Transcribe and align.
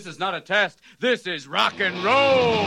This 0.00 0.14
is 0.14 0.18
not 0.18 0.34
a 0.34 0.40
test. 0.40 0.78
This 0.98 1.26
is 1.26 1.46
rock 1.46 1.78
and 1.78 2.02
roll. 2.02 2.64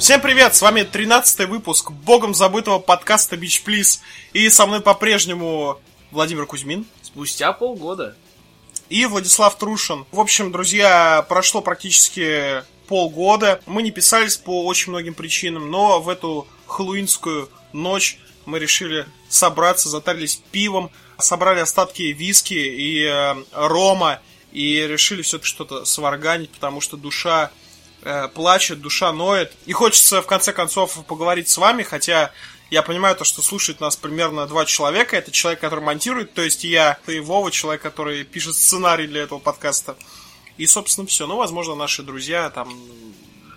Всем 0.00 0.20
привет, 0.20 0.56
с 0.56 0.62
вами 0.62 0.82
13 0.82 1.48
выпуск 1.48 1.92
богом 1.92 2.34
забытого 2.34 2.80
подкаста 2.80 3.36
Beach 3.36 3.64
Please. 3.64 4.00
И 4.32 4.48
со 4.50 4.66
мной 4.66 4.80
по-прежнему 4.80 5.78
Владимир 6.10 6.44
Кузьмин 6.44 6.84
Спустя 7.02 7.52
полгода. 7.52 8.16
И 8.88 9.06
Владислав 9.06 9.56
Трушин. 9.58 10.06
В 10.12 10.20
общем, 10.20 10.52
друзья, 10.52 11.24
прошло 11.28 11.60
практически 11.60 12.62
полгода. 12.86 13.60
Мы 13.66 13.82
не 13.82 13.90
писались 13.90 14.36
по 14.36 14.64
очень 14.64 14.90
многим 14.90 15.14
причинам, 15.14 15.70
но 15.70 16.00
в 16.00 16.08
эту 16.08 16.46
хэллоуинскую 16.66 17.50
ночь 17.72 18.18
мы 18.46 18.58
решили 18.58 19.06
собраться, 19.28 19.88
затарились 19.88 20.42
пивом, 20.50 20.90
собрали 21.18 21.60
остатки 21.60 22.02
виски 22.02 22.54
и 22.54 23.04
э, 23.04 23.34
рома, 23.52 24.20
и 24.52 24.86
решили 24.86 25.20
все-таки 25.22 25.48
что-то 25.48 25.84
сварганить, 25.84 26.50
потому 26.50 26.80
что 26.80 26.96
душа 26.96 27.50
э, 28.02 28.28
плачет, 28.28 28.80
душа 28.80 29.12
ноет. 29.12 29.52
И 29.66 29.72
хочется, 29.72 30.22
в 30.22 30.26
конце 30.26 30.54
концов, 30.54 31.04
поговорить 31.06 31.50
с 31.50 31.58
вами, 31.58 31.82
хотя 31.82 32.32
я 32.70 32.82
понимаю 32.82 33.16
то, 33.16 33.24
что 33.24 33.42
слушает 33.42 33.80
нас 33.80 33.96
примерно 33.96 34.46
два 34.46 34.64
человека. 34.64 35.16
Это 35.16 35.30
человек, 35.30 35.60
который 35.60 35.84
монтирует, 35.84 36.34
то 36.34 36.42
есть 36.42 36.64
я, 36.64 36.98
ты 37.06 37.22
Вова, 37.22 37.50
человек, 37.50 37.82
который 37.82 38.24
пишет 38.24 38.56
сценарий 38.56 39.06
для 39.06 39.22
этого 39.22 39.38
подкаста. 39.38 39.96
И, 40.58 40.66
собственно, 40.66 41.06
все. 41.06 41.26
Ну, 41.26 41.36
возможно, 41.36 41.74
наши 41.74 42.02
друзья 42.02 42.50
там 42.50 42.68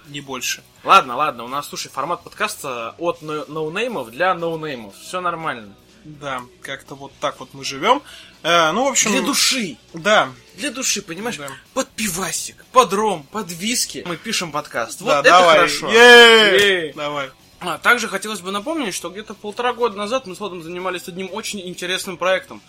не 0.08 0.22
больше. 0.22 0.64
Ладно, 0.84 1.16
ладно, 1.16 1.44
у 1.44 1.48
нас, 1.48 1.68
слушай, 1.68 1.90
формат 1.90 2.24
подкаста 2.24 2.96
от 2.98 3.22
но- 3.22 3.46
ноунеймов 3.46 4.12
для 4.12 4.34
ноунеймов. 4.34 4.94
Все 4.96 5.20
нормально. 5.20 5.76
Да, 6.04 6.42
как-то 6.62 6.96
вот 6.96 7.12
так 7.20 7.40
вот 7.40 7.50
мы 7.54 7.64
живем. 7.64 8.02
Э, 8.44 8.72
ну, 8.72 8.86
в 8.86 8.88
общем... 8.88 9.12
Для 9.12 9.22
души. 9.22 9.78
Да, 9.94 10.30
Для 10.56 10.72
души, 10.72 11.02
понимаешь? 11.02 11.38
Да. 11.38 11.48
Под 11.74 11.90
пивасик, 11.90 12.66
под 12.72 12.92
ром, 12.94 13.24
под 13.32 13.52
виски 13.52 14.04
мы 14.08 14.18
пишем 14.18 14.52
подкаст. 14.52 15.02
Вот 15.02 15.10
да, 15.10 15.20
это 15.20 15.30
давай. 15.30 15.56
хорошо. 15.58 15.92
Е-е-е. 15.92 16.60
Е-е. 16.60 16.94
Давай. 16.94 17.30
А, 17.62 17.78
также 17.78 18.08
хотелось 18.08 18.42
бы 18.42 18.52
напомнить, 18.52 18.96
что 18.96 19.10
где-то 19.10 19.36
полтора 19.36 19.74
года 19.74 19.96
назад 19.96 20.26
мы 20.26 20.36
с 20.36 20.40
Владом 20.40 20.64
занимались 20.64 21.08
одним 21.08 21.30
очень 21.32 21.62
интересным 21.62 22.18
проектом, 22.18 22.60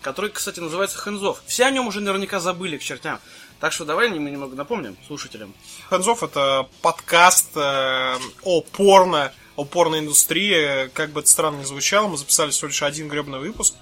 который, 0.00 0.30
кстати, 0.30 0.60
называется 0.60 0.96
Хэнзов. 0.96 1.42
Все 1.46 1.66
о 1.66 1.70
нем 1.70 1.86
уже 1.86 2.00
наверняка 2.00 2.40
забыли 2.40 2.78
к 2.78 2.82
чертям. 2.82 3.20
Так 3.60 3.72
что 3.74 3.84
давай 3.84 4.08
мы 4.08 4.30
немного 4.30 4.56
напомним 4.56 4.96
слушателям. 5.06 5.52
Ханзов 5.90 6.22
это 6.22 6.66
подкаст 6.80 7.48
э, 7.54 8.16
о 8.42 8.62
порно, 8.62 9.30
о 9.56 9.66
порной 9.66 9.98
индустрии. 9.98 10.88
Как 10.94 11.10
бы 11.10 11.20
это 11.20 11.28
странно 11.28 11.60
ни 11.60 11.64
звучало, 11.64 12.08
мы 12.08 12.16
записали 12.16 12.50
всего 12.50 12.68
лишь 12.68 12.82
один 12.82 13.08
гребный 13.08 13.38
выпуск. 13.38 13.74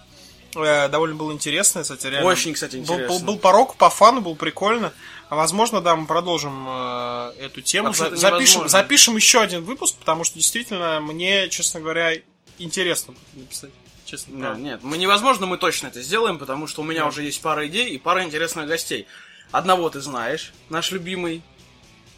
Э, 0.57 0.89
довольно 0.89 1.15
было 1.15 1.31
интересно, 1.31 1.83
кстати, 1.83 2.09
реально. 2.09 2.29
Очень, 2.29 2.55
кстати, 2.55 2.77
Был, 2.77 2.83
интересно. 2.95 3.07
был, 3.07 3.21
был 3.21 3.39
по 3.39 3.53
року, 3.53 3.77
по 3.79 3.89
фану, 3.89 4.21
было 4.21 4.35
прикольно. 4.35 4.93
А 5.31 5.37
возможно, 5.37 5.81
да, 5.81 5.95
мы 5.95 6.07
продолжим 6.07 6.67
э, 6.69 7.33
эту 7.41 7.61
тему. 7.61 7.93
За- 7.93 8.17
запишем, 8.17 8.63
невозможно. 8.63 8.69
запишем 8.69 9.17
еще 9.17 9.41
один 9.43 9.63
выпуск, 9.63 9.97
потому 9.99 10.25
что 10.25 10.37
действительно 10.37 11.01
мне, 11.01 11.49
честно 11.51 11.81
говоря, 11.81 12.13
интересно 12.59 13.15
написать. 13.35 13.71
Честно, 14.07 14.33
Да, 14.39 14.47
правда. 14.47 14.63
нет, 14.63 14.83
мы 14.83 14.97
невозможно, 14.97 15.45
мы 15.45 15.59
точно 15.59 15.89
это 15.89 16.01
сделаем, 16.01 16.39
потому 16.39 16.67
что 16.67 16.81
у 16.81 16.85
меня 16.85 17.01
Да. 17.03 17.07
уже 17.09 17.23
есть 17.25 17.43
пара 17.43 17.67
идей 17.67 17.91
и 17.91 17.99
пара 17.99 18.25
интересных 18.25 18.67
гостей. 18.67 19.07
Одного 19.51 19.91
ты 19.91 20.01
знаешь, 20.01 20.53
наш 20.71 20.91
любимый 20.93 21.43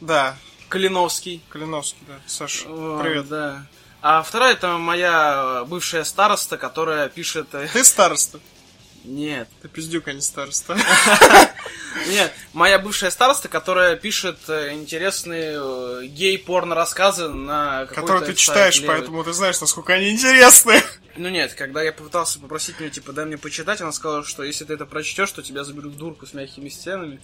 Да, 0.01 0.37
Калиновский. 0.69 1.43
Калиновский, 1.49 1.99
да. 2.07 2.15
Саш, 2.29 2.65
О, 2.69 3.01
привет. 3.03 3.27
Да. 3.29 3.67
А 4.03 4.23
вторая 4.23 4.53
это 4.53 4.79
моя 4.79 5.65
бывшая 5.67 6.05
староста, 6.05 6.57
которая 6.59 7.09
пишет... 7.09 7.53
э, 7.55 7.69
Ты 7.73 7.85
староста? 7.85 8.39
Нет, 9.05 9.49
Ты 9.63 9.69
пиздюк, 9.69 10.09
а 10.09 10.13
не 10.13 10.21
староста. 10.21 10.77
нет, 12.09 12.33
моя 12.53 12.79
бывшая 12.79 13.11
староста, 13.11 13.49
которая 13.49 13.97
пишет 13.97 14.39
э, 14.49 14.75
интересные 14.75 15.59
э, 15.59 16.07
гей-порно-рассказы 16.07 17.29
на 17.29 17.87
какой-то 17.87 18.01
Который 18.01 18.27
ты 18.27 18.35
читаешь, 18.35 18.83
поэтому 18.87 19.25
ты 19.25 19.33
знаешь, 19.33 19.61
насколько 19.61 19.95
они 19.95 20.11
интересны. 20.11 20.83
Ну 21.17 21.29
нет, 21.29 21.55
когда 21.55 21.83
я 21.83 21.93
попытался 21.93 22.39
попросить 22.39 22.79
меня, 22.79 22.91
типа, 22.91 23.13
дай 23.13 23.25
мне 23.25 23.39
почитать, 23.39 23.81
она 23.81 23.93
сказала, 23.93 24.25
что 24.25 24.43
если 24.43 24.65
ты 24.65 24.75
это 24.75 24.87
прочтешь, 24.87 25.31
то 25.33 25.43
тебя 25.43 25.65
заберут 25.65 25.95
в 25.95 25.97
дурку 25.97 26.27
с 26.27 26.35
мягкими 26.35 26.69
стенами. 26.69 27.21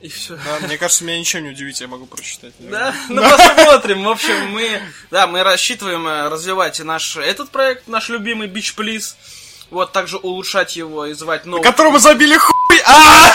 И 0.00 0.08
все. 0.08 0.36
Да, 0.36 0.66
мне 0.66 0.76
кажется, 0.76 1.04
меня 1.04 1.18
ничего 1.18 1.42
не 1.42 1.50
удивит, 1.50 1.76
я 1.78 1.88
могу 1.88 2.06
прочитать. 2.06 2.52
Да, 2.58 2.94
ну 3.08 3.22
посмотрим. 3.22 4.04
В 4.04 4.08
общем, 4.08 4.50
мы, 4.50 4.82
да, 5.10 5.26
мы 5.26 5.42
рассчитываем 5.42 6.06
э, 6.06 6.28
развивать 6.28 6.78
наш 6.80 7.16
этот 7.16 7.50
проект, 7.50 7.88
наш 7.88 8.10
любимый 8.10 8.48
Beach 8.48 8.76
Please. 8.76 9.14
Вот, 9.70 9.92
также 9.92 10.16
улучшать 10.18 10.76
его 10.76 11.06
и 11.06 11.12
звать 11.12 11.44
новых, 11.44 11.64
Которому 11.66 11.98
забили 11.98 12.36
хуй! 12.36 12.80
А! 12.86 13.32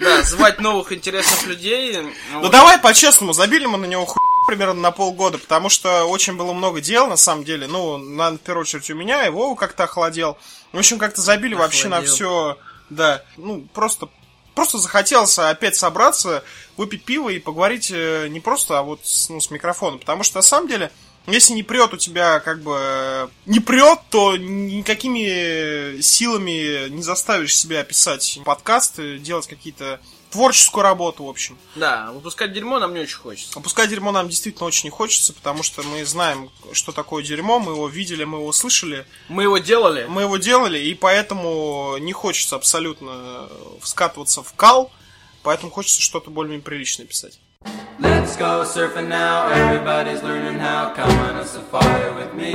да, 0.00 0.22
звать 0.22 0.60
новых 0.60 0.92
интересных 0.92 1.46
людей. 1.46 1.98
Ну 2.32 2.48
давай 2.48 2.78
по-честному, 2.78 3.32
забили 3.32 3.66
мы 3.66 3.78
на 3.78 3.86
него 3.86 4.04
хуй 4.04 4.20
примерно 4.46 4.74
на 4.74 4.90
полгода, 4.90 5.38
потому 5.38 5.70
что 5.70 6.04
очень 6.04 6.36
было 6.36 6.52
много 6.52 6.82
дел, 6.82 7.06
на 7.06 7.16
самом 7.16 7.44
деле. 7.44 7.66
Ну, 7.66 7.96
на, 7.96 8.32
в 8.32 8.38
первую 8.38 8.62
очередь 8.62 8.90
у 8.90 8.94
меня, 8.94 9.30
Вова 9.30 9.54
как-то 9.56 9.84
охладел. 9.84 10.36
В 10.72 10.78
общем, 10.78 10.98
как-то 10.98 11.22
забили 11.22 11.54
вообще 11.54 11.88
на 11.88 11.96
Охладел. 11.98 12.14
все. 12.14 12.58
Да, 12.90 13.22
ну, 13.38 13.66
просто 13.72 14.08
Просто 14.54 14.78
захотелось 14.78 15.36
опять 15.38 15.74
собраться, 15.74 16.44
выпить 16.76 17.04
пиво 17.04 17.28
и 17.28 17.40
поговорить 17.40 17.90
э, 17.92 18.28
не 18.28 18.38
просто, 18.38 18.78
а 18.78 18.82
вот 18.82 19.00
с, 19.02 19.28
ну, 19.28 19.40
с 19.40 19.50
микрофоном. 19.50 19.98
Потому 19.98 20.22
что 20.22 20.36
на 20.38 20.42
самом 20.42 20.68
деле, 20.68 20.92
если 21.26 21.54
не 21.54 21.62
прет 21.62 21.92
у 21.94 21.96
тебя 21.96 22.40
как 22.40 22.62
бы 22.62 22.76
э, 22.78 23.28
не 23.46 23.60
прет, 23.60 24.00
то 24.10 24.36
никакими 24.36 26.00
силами 26.00 26.88
не 26.88 27.02
заставишь 27.02 27.56
себя 27.56 27.82
писать 27.84 28.38
подкасты, 28.44 29.18
делать 29.18 29.46
какие-то 29.46 30.00
творческую 30.30 30.82
работу, 30.82 31.24
в 31.24 31.28
общем. 31.28 31.56
Да, 31.76 32.10
выпускать 32.12 32.52
дерьмо 32.52 32.80
нам 32.80 32.92
не 32.92 33.00
очень 33.00 33.18
хочется. 33.18 33.56
Опускать 33.56 33.88
дерьмо 33.88 34.10
нам 34.10 34.28
действительно 34.28 34.66
очень 34.66 34.86
не 34.86 34.90
хочется, 34.90 35.32
потому 35.32 35.62
что 35.62 35.84
мы 35.84 36.04
знаем, 36.04 36.50
что 36.72 36.90
такое 36.90 37.22
дерьмо, 37.22 37.60
мы 37.60 37.72
его 37.72 37.86
видели, 37.86 38.24
мы 38.24 38.38
его 38.38 38.50
слышали, 38.52 39.06
Мы 39.28 39.44
его 39.44 39.58
делали. 39.58 40.06
мы 40.08 40.22
его 40.22 40.36
делали, 40.36 40.78
и 40.80 40.94
поэтому 40.94 41.98
не 42.00 42.12
хочется 42.12 42.56
абсолютно 42.56 43.48
скатываться 43.84 44.42
в 44.42 44.52
кал, 44.54 44.90
поэтому 45.44 45.70
хочется 45.70 46.02
что-то 46.02 46.30
более 46.30 46.58
приличное 46.58 47.06
писать. 47.06 47.38
Let's 47.98 48.36
go 48.36 48.64
surfing 48.64 49.08
now. 49.08 49.48
Everybody's 49.48 50.22
learning 50.22 50.58
how. 50.58 50.92
Come 50.94 51.16
on 51.20 51.36
a 51.36 51.44
safari 51.44 52.14
with 52.14 52.34
me. 52.34 52.54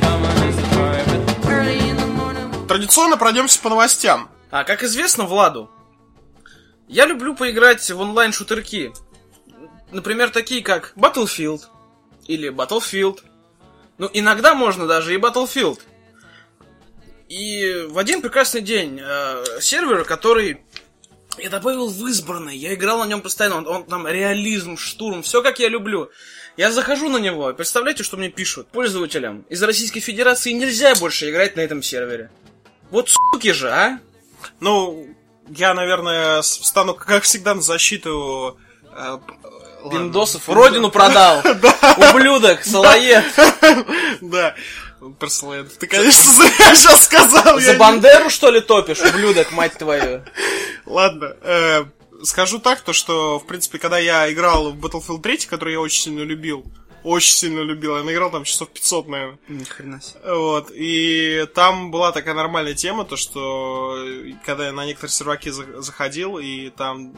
Come 0.00 0.22
on 0.24 0.36
a 0.48 0.52
safari 0.52 1.02
with 1.10 1.46
Early 1.46 1.78
in 1.88 1.96
the 1.96 2.06
morning. 2.06 2.66
Традиционно 2.68 3.16
пройдемся 3.16 3.60
по 3.60 3.70
новостям. 3.70 4.28
А 4.50 4.64
как 4.64 4.82
известно 4.82 5.24
Владу, 5.24 5.70
я 6.88 7.06
люблю 7.06 7.34
поиграть 7.34 7.90
в 7.90 8.00
онлайн-шутерки. 8.00 8.92
Например, 9.90 10.30
такие 10.30 10.62
как 10.62 10.92
Battlefield 10.96 11.62
или 12.26 12.50
Battlefield. 12.50 13.20
Ну, 13.98 14.10
иногда 14.12 14.54
можно 14.54 14.86
даже 14.86 15.14
и 15.14 15.18
Battlefield. 15.18 15.80
И 17.28 17.86
в 17.88 17.98
один 17.98 18.22
прекрасный 18.22 18.60
день 18.60 19.00
э, 19.02 19.60
сервер, 19.60 20.04
который 20.04 20.60
я 21.38 21.50
добавил 21.50 21.88
в 21.88 22.06
избранный, 22.08 22.56
я 22.56 22.74
играл 22.74 22.98
на 23.00 23.06
нем 23.06 23.20
постоянно, 23.20 23.56
он, 23.58 23.66
он 23.66 23.84
там 23.84 24.06
реализм, 24.06 24.76
штурм, 24.76 25.22
все 25.22 25.42
как 25.42 25.58
я 25.58 25.68
люблю. 25.68 26.10
Я 26.56 26.70
захожу 26.72 27.08
на 27.08 27.18
него, 27.18 27.52
представляете, 27.52 28.02
что 28.02 28.16
мне 28.16 28.28
пишут? 28.30 28.68
Пользователям 28.68 29.44
из 29.50 29.62
Российской 29.62 30.00
Федерации 30.00 30.52
нельзя 30.52 30.94
больше 30.94 31.30
играть 31.30 31.56
на 31.56 31.60
этом 31.60 31.82
сервере. 31.82 32.30
Вот 32.90 33.10
суки 33.10 33.52
же, 33.52 33.70
а? 33.70 33.98
Ну, 34.60 35.06
я, 35.48 35.74
наверное, 35.74 36.40
с- 36.42 36.58
встану, 36.58 36.94
как 36.98 37.24
всегда, 37.24 37.54
на 37.54 37.62
защиту... 37.62 38.58
э. 38.92 39.18
Пиндосов 39.88 40.48
родину 40.48 40.90
продал. 40.90 41.42
Ублюдок, 42.10 42.64
салоед. 42.64 43.24
Да. 44.20 44.54
Перслейд. 45.12 45.76
Ты, 45.78 45.86
конечно, 45.86 46.32
зря 46.32 46.50
сейчас 46.74 47.04
сказал. 47.04 47.58
За 47.60 47.74
Бандеру, 47.74 48.30
что 48.30 48.50
ли, 48.50 48.60
топишь, 48.60 49.00
ублюдок, 49.00 49.52
мать 49.52 49.74
твою? 49.78 50.22
Ладно, 50.86 51.36
э, 51.42 51.84
скажу 52.22 52.58
так, 52.58 52.80
то 52.80 52.92
что, 52.92 53.38
в 53.38 53.46
принципе, 53.46 53.78
когда 53.78 53.98
я 53.98 54.32
играл 54.32 54.72
в 54.72 54.76
Battlefield 54.84 55.20
3, 55.22 55.38
который 55.46 55.72
я 55.74 55.80
очень 55.80 56.02
сильно 56.02 56.20
любил, 56.22 56.64
очень 57.02 57.34
сильно 57.34 57.60
любил, 57.60 57.96
я 57.96 58.02
наиграл 58.02 58.30
там 58.30 58.44
часов 58.44 58.68
500, 58.70 59.08
наверное. 59.08 59.38
Ни 59.48 59.64
хрена 59.64 60.00
себе. 60.00 60.20
Вот, 60.34 60.70
и 60.74 61.46
там 61.54 61.90
была 61.90 62.10
такая 62.12 62.34
нормальная 62.34 62.74
тема, 62.74 63.04
то 63.04 63.16
что, 63.16 63.96
э, 63.98 64.32
когда 64.44 64.66
я 64.66 64.72
на 64.72 64.84
некоторые 64.86 65.12
серваки 65.12 65.50
за- 65.50 65.80
заходил, 65.82 66.38
и 66.38 66.70
там 66.70 67.14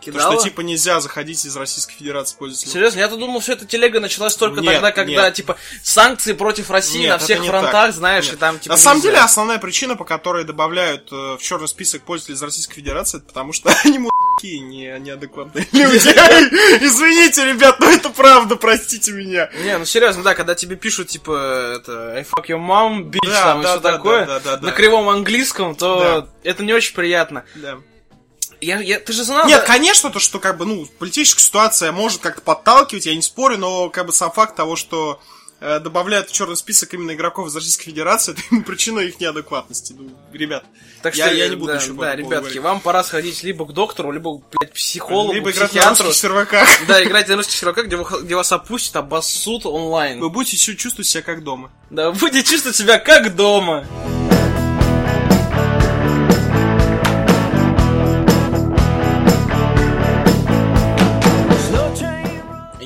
кидало 0.00 0.18
То, 0.18 0.28
Кидала? 0.28 0.40
что 0.40 0.48
типа 0.50 0.60
нельзя 0.62 1.00
заходить 1.00 1.44
из 1.44 1.56
Российской 1.56 1.94
Федерации 1.94 2.36
пользователям. 2.36 2.72
Серьезно, 2.72 2.98
я-то 2.98 3.16
думал, 3.16 3.40
что 3.42 3.52
эта 3.52 3.66
телега 3.66 4.00
началась 4.00 4.34
только 4.36 4.60
Нет, 4.60 4.72
тогда, 4.74 4.92
когда, 4.92 5.24
нет. 5.26 5.34
типа, 5.34 5.56
санкции 5.82 6.32
против 6.32 6.70
России 6.70 7.00
Нет, 7.02 7.10
на 7.10 7.18
всех 7.18 7.44
фронтах, 7.44 7.72
так. 7.72 7.94
знаешь, 7.94 8.24
Нет. 8.26 8.34
и 8.34 8.36
там, 8.38 8.58
типа, 8.58 8.74
На 8.74 8.78
самом 8.80 8.96
нельзя. 8.98 9.10
деле, 9.10 9.22
основная 9.22 9.58
причина, 9.58 9.96
по 9.96 10.04
которой 10.04 10.44
добавляют 10.44 11.08
э, 11.12 11.36
в 11.36 11.38
черный 11.40 11.68
список 11.68 12.02
пользователей 12.02 12.36
из 12.36 12.42
Российской 12.42 12.74
Федерации, 12.74 13.18
это 13.18 13.26
потому 13.26 13.52
что 13.52 13.70
они 13.84 13.98
мудаки, 13.98 14.58
не, 14.60 14.98
неадекватные 14.98 15.66
люди. 15.72 15.96
Извините, 16.84 17.44
ребят, 17.44 17.78
но 17.80 17.90
это 17.90 18.10
правда, 18.10 18.56
простите 18.56 19.12
меня. 19.12 19.50
Не, 19.62 19.78
ну 19.78 19.84
серьезно, 19.84 20.22
да, 20.22 20.34
когда 20.34 20.54
тебе 20.54 20.76
пишут, 20.76 21.08
типа, 21.08 21.74
это, 21.76 22.12
I 22.16 22.22
fuck 22.22 22.46
your 22.48 22.58
mom, 22.60 23.10
bitch, 23.10 23.30
там, 23.30 23.60
и 23.60 23.64
все 23.64 23.80
такое, 23.80 24.40
на 24.60 24.72
кривом 24.72 25.08
английском, 25.08 25.74
то 25.74 26.28
это 26.42 26.62
не 26.62 26.72
очень 26.72 26.94
приятно. 26.94 27.44
Да. 27.56 27.78
Я, 28.60 28.78
я, 28.80 29.00
ты 29.00 29.12
же 29.12 29.24
знал, 29.24 29.46
Нет, 29.46 29.60
да? 29.60 29.66
конечно, 29.66 30.10
то, 30.10 30.18
что 30.18 30.38
как 30.38 30.56
бы, 30.58 30.66
ну, 30.66 30.86
политическая 30.98 31.42
ситуация 31.42 31.92
может 31.92 32.20
как-то 32.20 32.42
подталкивать, 32.42 33.06
я 33.06 33.14
не 33.14 33.22
спорю, 33.22 33.56
но 33.58 33.88
как 33.90 34.06
бы 34.06 34.12
сам 34.12 34.30
факт 34.30 34.54
того, 34.54 34.76
что 34.76 35.18
э, 35.60 35.78
добавляют 35.80 36.28
в 36.28 36.32
черный 36.32 36.56
список 36.56 36.92
именно 36.92 37.12
игроков 37.12 37.48
из 37.48 37.54
Российской 37.56 37.84
Федерации, 37.86 38.32
это 38.52 38.62
причина 38.64 39.00
их 39.00 39.18
неадекватности. 39.18 39.94
Ну, 39.98 40.10
ребят, 40.32 40.64
Так 41.02 41.14
я, 41.16 41.26
что, 41.26 41.34
я 41.34 41.48
не 41.48 41.56
буду 41.56 41.72
да, 41.72 41.78
еще 41.78 41.92
Да, 41.94 42.14
ребятки, 42.14 42.34
говорить. 42.40 42.58
вам 42.58 42.80
пора 42.80 43.02
сходить 43.02 43.42
либо 43.42 43.64
к 43.64 43.72
доктору, 43.72 44.12
либо, 44.12 44.36
блядь, 44.38 44.70
к 44.72 44.74
психологу, 44.74 45.32
Либо 45.32 45.50
играть 45.52 45.72
на 45.74 45.88
русских 45.90 46.14
серваках. 46.14 46.68
Да, 46.86 47.02
играть 47.02 47.28
на 47.28 47.36
русских 47.36 47.54
серваках, 47.56 47.86
где, 47.86 47.96
вы- 47.96 48.22
где 48.22 48.34
вас 48.36 48.52
опустят, 48.52 48.96
обоссут 48.96 49.64
онлайн. 49.64 50.20
Вы 50.20 50.28
будете 50.28 50.56
чу- 50.58 50.74
чувствовать 50.74 51.08
себя 51.08 51.22
как 51.22 51.42
дома. 51.44 51.70
Да, 51.88 52.10
будете 52.12 52.42
чувствовать 52.50 52.76
себя 52.76 52.98
как 52.98 53.34
дома. 53.34 53.86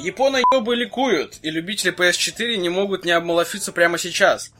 Японо-ёбы 0.05 0.77
ликуют, 0.77 1.39
и 1.43 1.51
любители 1.51 1.95
PS4 1.95 2.57
не 2.57 2.69
могут 2.69 3.05
не 3.07 3.13
обмолофиться 3.13 3.73
прямо 3.73 3.99
сейчас. 3.99 4.53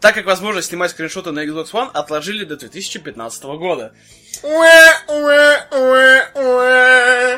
Так 0.00 0.14
как 0.14 0.26
возможность 0.26 0.68
снимать 0.68 0.92
скриншоты 0.92 1.32
на 1.32 1.44
Xbox 1.44 1.72
One 1.72 1.90
отложили 1.92 2.44
до 2.44 2.56
2015 2.56 3.42
года. 3.44 3.92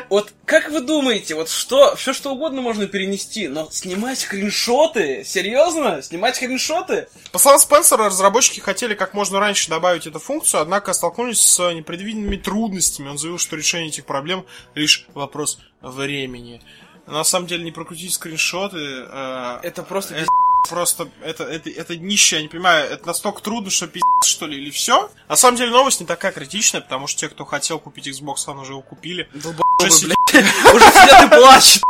Вот 0.09 0.31
как 0.45 0.69
вы 0.69 0.81
думаете, 0.81 1.33
вот 1.35 1.49
что, 1.49 1.95
все 1.95 2.13
что 2.13 2.33
угодно 2.33 2.61
можно 2.61 2.85
перенести, 2.85 3.47
но 3.47 3.67
снимать 3.71 4.19
скриншоты? 4.19 5.23
Серьезно? 5.25 6.01
Снимать 6.03 6.35
скриншоты? 6.35 7.07
По 7.31 7.39
словам 7.39 7.59
Спенсера, 7.59 8.05
разработчики 8.05 8.59
хотели 8.59 8.93
как 8.93 9.13
можно 9.13 9.39
раньше 9.39 9.69
добавить 9.69 10.05
эту 10.05 10.19
функцию, 10.19 10.61
однако 10.61 10.93
столкнулись 10.93 11.39
с 11.39 11.73
непредвиденными 11.73 12.37
трудностями. 12.37 13.09
Он 13.09 13.17
заявил, 13.17 13.39
что 13.39 13.55
решение 13.55 13.89
этих 13.89 14.05
проблем 14.05 14.45
лишь 14.75 15.07
вопрос 15.15 15.57
времени. 15.81 16.61
На 17.11 17.23
самом 17.23 17.47
деле 17.47 17.63
не 17.63 17.71
прокрутить 17.71 18.13
скриншоты. 18.13 18.77
э, 19.07 19.59
Это 19.63 19.83
просто 19.83 20.15
это 20.15 20.27
просто 20.69 21.09
это, 21.23 21.43
это, 21.43 21.69
это 21.71 21.95
днище, 21.95 22.35
я 22.37 22.41
не 22.43 22.47
понимаю, 22.47 22.87
это 22.89 23.07
настолько 23.07 23.41
трудно, 23.41 23.71
что 23.71 23.87
пиздец, 23.87 24.03
что 24.25 24.45
ли, 24.45 24.57
или 24.61 24.69
все? 24.69 25.09
На 25.27 25.35
самом 25.35 25.57
деле 25.57 25.71
новость 25.71 25.99
не 25.99 26.05
такая 26.05 26.31
критичная, 26.31 26.81
потому 26.81 27.07
что 27.07 27.19
те, 27.21 27.29
кто 27.29 27.45
хотел 27.45 27.79
купить 27.79 28.07
Xbox 28.07 28.35
One, 28.47 28.61
уже 28.61 28.73
его 28.73 28.81
купили. 28.81 29.27
долбоёбы, 29.33 29.63
Уже 29.87 30.05
блядь. 30.05 30.17
Уже 30.73 30.85
сидят 30.91 31.23
и 31.23 31.35
плачут. 31.35 31.83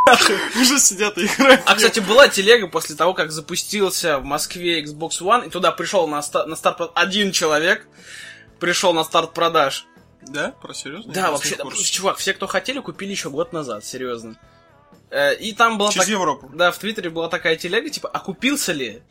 Уже 0.55 0.79
сидят 0.79 1.17
и 1.17 1.25
играют. 1.25 1.61
А, 1.65 1.75
кстати, 1.75 1.99
была 1.99 2.27
телега 2.29 2.67
после 2.67 2.95
того, 2.95 3.13
как 3.13 3.31
запустился 3.31 4.17
в 4.19 4.23
Москве 4.23 4.81
Xbox 4.83 5.19
One, 5.21 5.47
и 5.47 5.49
туда 5.49 5.71
пришел 5.73 6.07
на, 6.07 6.21
ста- 6.23 6.45
на 6.45 6.55
старт 6.55 6.91
один 6.95 7.31
человек, 7.33 7.87
пришел 8.59 8.93
на 8.93 9.03
старт 9.03 9.33
продаж. 9.33 9.85
Да? 10.21 10.53
Про 10.61 10.73
серьезно? 10.73 11.11
Да, 11.13 11.31
вообще, 11.31 11.57
чувак, 11.91 12.17
все, 12.17 12.33
кто 12.33 12.47
хотели, 12.47 12.79
купили 12.79 13.11
еще 13.11 13.29
год 13.29 13.51
назад, 13.53 13.83
серьезно. 13.83 14.37
Э, 15.11 15.35
И 15.35 15.53
там 15.53 15.77
была 15.77 15.89
Через 15.91 16.05
так- 16.05 16.11
Европу. 16.13 16.49
Да, 16.53 16.71
в 16.71 16.77
Твиттере 16.77 17.09
была 17.09 17.27
такая 17.27 17.55
телега, 17.57 17.89
типа, 17.89 18.07
окупился 18.09 18.71
ли 18.71 19.01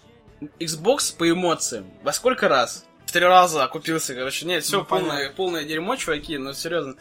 Xbox 0.59 1.15
по 1.17 1.31
эмоциям? 1.31 1.91
Во 2.03 2.13
сколько 2.13 2.49
раз? 2.49 2.87
В 3.07 3.13
три 3.13 3.25
раза 3.25 3.65
окупился, 3.65 4.15
короче. 4.15 4.47
Нет, 4.47 4.65
все 4.65 4.79
Ну, 4.79 4.85
полное, 4.85 5.11
понятно. 5.11 5.37
полное 5.37 5.65
дерьмо, 5.65 5.97
чуваки, 5.97 6.39
ну 6.39 6.53
серьезно. 6.55 6.95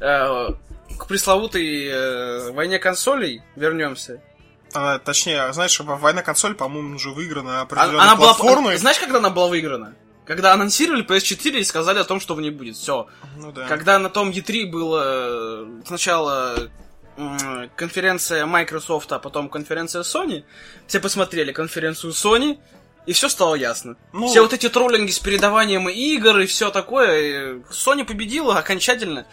Э, 0.00 0.48
К 0.98 1.06
пресловутой 1.08 1.86
э, 1.86 2.50
войне 2.52 2.78
консолей 2.78 3.42
вернемся. 3.56 4.20
А, 4.74 4.98
точнее, 4.98 5.52
знаешь, 5.52 5.78
война 5.80 6.22
консоль, 6.22 6.54
по-моему, 6.54 6.96
уже 6.96 7.10
выиграна 7.10 7.60
А- 7.60 7.62
определенной 7.62 8.00
Она 8.02 8.14
была... 8.16 8.34
платформой. 8.34 8.76
Знаешь, 8.76 8.98
когда 8.98 9.18
она 9.18 9.30
была 9.30 9.48
выиграна? 9.48 9.94
Когда 10.26 10.52
анонсировали 10.52 11.04
PS4 11.04 11.58
и 11.58 11.64
сказали 11.64 11.98
о 11.98 12.04
том, 12.04 12.20
что 12.20 12.34
в 12.34 12.40
ней 12.40 12.50
будет. 12.50 12.76
Все. 12.76 13.08
Ну 13.36 13.50
да. 13.52 13.66
Когда 13.66 13.98
на 13.98 14.08
том 14.08 14.30
E3 14.30 14.70
было 14.70 15.66
сначала 15.84 16.70
конференция 17.76 18.46
Microsoft, 18.46 19.10
а 19.12 19.18
потом 19.18 19.48
конференция 19.48 20.02
Sony, 20.02 20.44
все 20.86 21.00
посмотрели 21.00 21.52
конференцию 21.52 22.12
Sony, 22.12 22.58
и 23.06 23.12
все 23.12 23.28
стало 23.28 23.54
ясно. 23.56 23.96
Ну- 24.12 24.28
Все 24.28 24.40
вот 24.42 24.52
эти 24.52 24.68
троллинги 24.68 25.10
с 25.10 25.18
передаванием 25.18 25.88
игр 25.88 26.38
и 26.38 26.46
все 26.46 26.70
такое, 26.70 27.56
Sony 27.70 28.04
победила 28.04 28.58
окончательно 28.58 29.26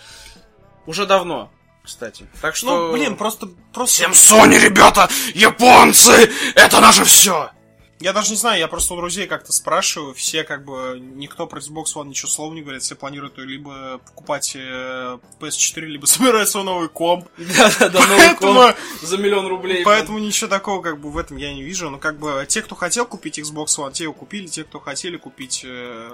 уже 0.86 1.06
давно, 1.06 1.52
кстати. 1.84 2.28
Так 2.42 2.56
что... 2.56 2.88
Ну, 2.88 2.92
блин, 2.94 3.16
просто... 3.16 3.48
просто... 3.74 3.94
Всем 3.96 4.12
Sony, 4.12 4.60
ребята! 4.60 5.08
Японцы! 5.34 6.32
Это 6.56 6.80
наше 6.82 7.04
все! 7.06 7.52
Я 8.00 8.14
даже 8.14 8.32
не 8.32 8.38
знаю, 8.38 8.60
я 8.60 8.70
просто 8.70 8.94
у 8.94 8.98
друзей 8.98 9.28
как-то 9.28 9.52
спрашиваю, 9.52 10.14
все 10.14 10.46
как 10.46 10.64
бы, 10.64 10.98
никто 11.02 11.46
про 11.48 11.60
Xbox 11.60 11.96
One 11.96 12.08
ничего 12.08 12.30
слова 12.30 12.54
не 12.54 12.62
говорит, 12.62 12.82
все 12.82 12.96
планируют 12.96 13.38
либо 13.38 13.98
покупать 13.98 14.54
э, 14.56 15.18
PS4, 15.42 15.82
либо 15.82 16.06
собирать 16.06 16.48
свой 16.48 16.64
новый 16.64 16.88
комп. 16.88 17.28
Да-да-да, 17.38 18.08
новый 18.08 18.36
комп 18.36 18.78
за 19.02 19.18
миллион 19.18 19.48
рублей. 19.48 19.84
Поэтому 19.84 20.18
ничего 20.18 20.50
такого 20.50 20.82
как 20.82 21.02
бы 21.02 21.12
в 21.12 21.18
этом 21.18 21.36
я 21.36 21.54
не 21.54 21.62
вижу. 21.62 21.90
Но 21.90 21.98
как 21.98 22.20
бы 22.20 22.46
те, 22.48 22.62
кто 22.62 22.76
хотел 22.76 23.06
купить 23.06 23.38
Xbox 23.38 23.78
One, 23.78 23.92
те 23.92 24.06
его 24.06 24.14
купили, 24.14 24.48
те, 24.48 24.64
кто 24.64 24.80
хотели 24.80 25.18
купить 25.18 25.64
э, 25.66 26.12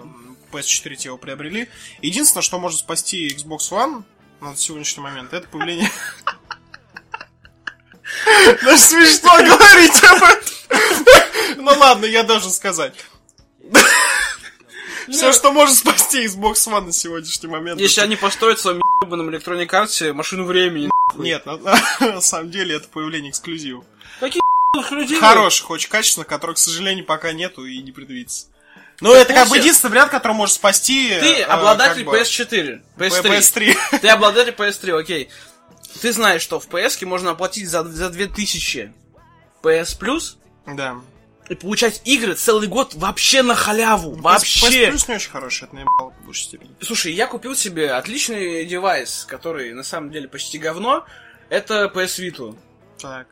PS4, 0.52 0.96
те 0.96 1.10
его 1.10 1.20
приобрели. 1.20 1.70
Единственное, 2.02 2.42
что 2.42 2.58
может 2.58 2.80
спасти 2.80 3.28
Xbox 3.28 3.72
One 3.72 4.04
на 4.42 4.56
сегодняшний 4.56 5.04
момент, 5.04 5.34
это 5.34 5.48
появление... 5.48 5.92
Даже 8.64 8.78
смешно 8.78 9.32
говорить 9.38 10.04
об 10.04 10.24
этом. 10.24 11.05
Ну 11.58 11.72
ладно, 11.78 12.06
я 12.06 12.24
должен 12.24 12.52
сказать. 12.52 12.94
Все, 15.10 15.32
что 15.34 15.52
может 15.52 15.78
спасти 15.78 16.26
Xbox 16.26 16.54
One 16.68 16.88
на 16.88 16.92
сегодняшний 16.92 17.48
момент. 17.48 17.80
Если 17.80 18.02
они 18.02 18.16
построят 18.16 18.60
в 18.60 18.62
своем 18.62 18.82
ебаном 19.04 19.30
электронной 19.30 19.68
карте 19.68 20.14
машину 20.14 20.46
времени. 20.46 20.90
Нет, 21.16 21.46
на, 21.46 22.22
самом 22.22 22.52
деле 22.52 22.76
это 22.76 22.88
появление 22.88 23.32
эксклюзивов. 23.32 23.86
Какие 24.20 24.42
людей? 24.92 25.20
Хороших, 25.20 25.70
очень 25.70 25.90
качественных, 25.90 26.28
которых, 26.28 26.56
к 26.56 26.60
сожалению, 26.60 27.06
пока 27.06 27.32
нету 27.34 27.66
и 27.66 27.82
не 27.82 27.92
предвидится. 27.92 28.48
Но 29.02 29.14
это 29.14 29.34
как 29.34 29.50
бы 29.50 29.58
единственный 29.58 29.92
вариант, 29.92 30.12
который 30.12 30.34
может 30.34 30.56
спасти... 30.56 31.10
Ты 31.20 31.34
э, 31.40 31.44
обладатель 31.44 32.06
как 32.06 32.14
бы, 32.14 32.20
PS4, 32.20 32.82
PS3. 32.98 33.24
PS3. 33.24 34.00
Ты 34.00 34.08
обладатель 34.08 34.54
PS3, 34.54 35.00
окей. 35.00 35.30
Ты 36.02 36.14
знаешь, 36.14 36.42
что 36.42 36.60
в 36.60 36.68
PS 36.68 37.06
можно 37.06 37.32
оплатить 37.32 37.70
за, 37.70 37.84
за 37.84 38.10
2000 38.10 38.94
PS 39.62 40.00
Plus 40.00 40.36
Да. 40.66 40.98
И 41.50 41.56
получать 41.56 42.02
игры 42.06 42.34
целый 42.36 42.68
год 42.68 42.96
вообще 42.96 43.44
на 43.44 43.56
халяву. 43.56 44.16
Вообще. 44.16 44.88
PS 44.88 44.92
Plus 44.94 45.06
не 45.08 45.16
очень 45.16 45.30
хороший, 45.30 45.66
это 45.66 45.76
наебало 45.76 46.10
по 46.12 46.24
большей 46.26 46.44
степени. 46.44 46.72
Слушай, 46.82 47.14
я 47.14 47.28
купил 47.28 47.56
себе 47.56 47.92
отличный 47.92 48.66
девайс, 48.66 49.26
который 49.28 49.74
на 49.74 49.84
самом 49.84 50.12
деле 50.12 50.28
почти 50.28 50.58
говно. 50.58 51.06
Это 51.50 51.92
PS 51.94 52.20
Vita. 52.20 52.58
Так. 53.00 53.28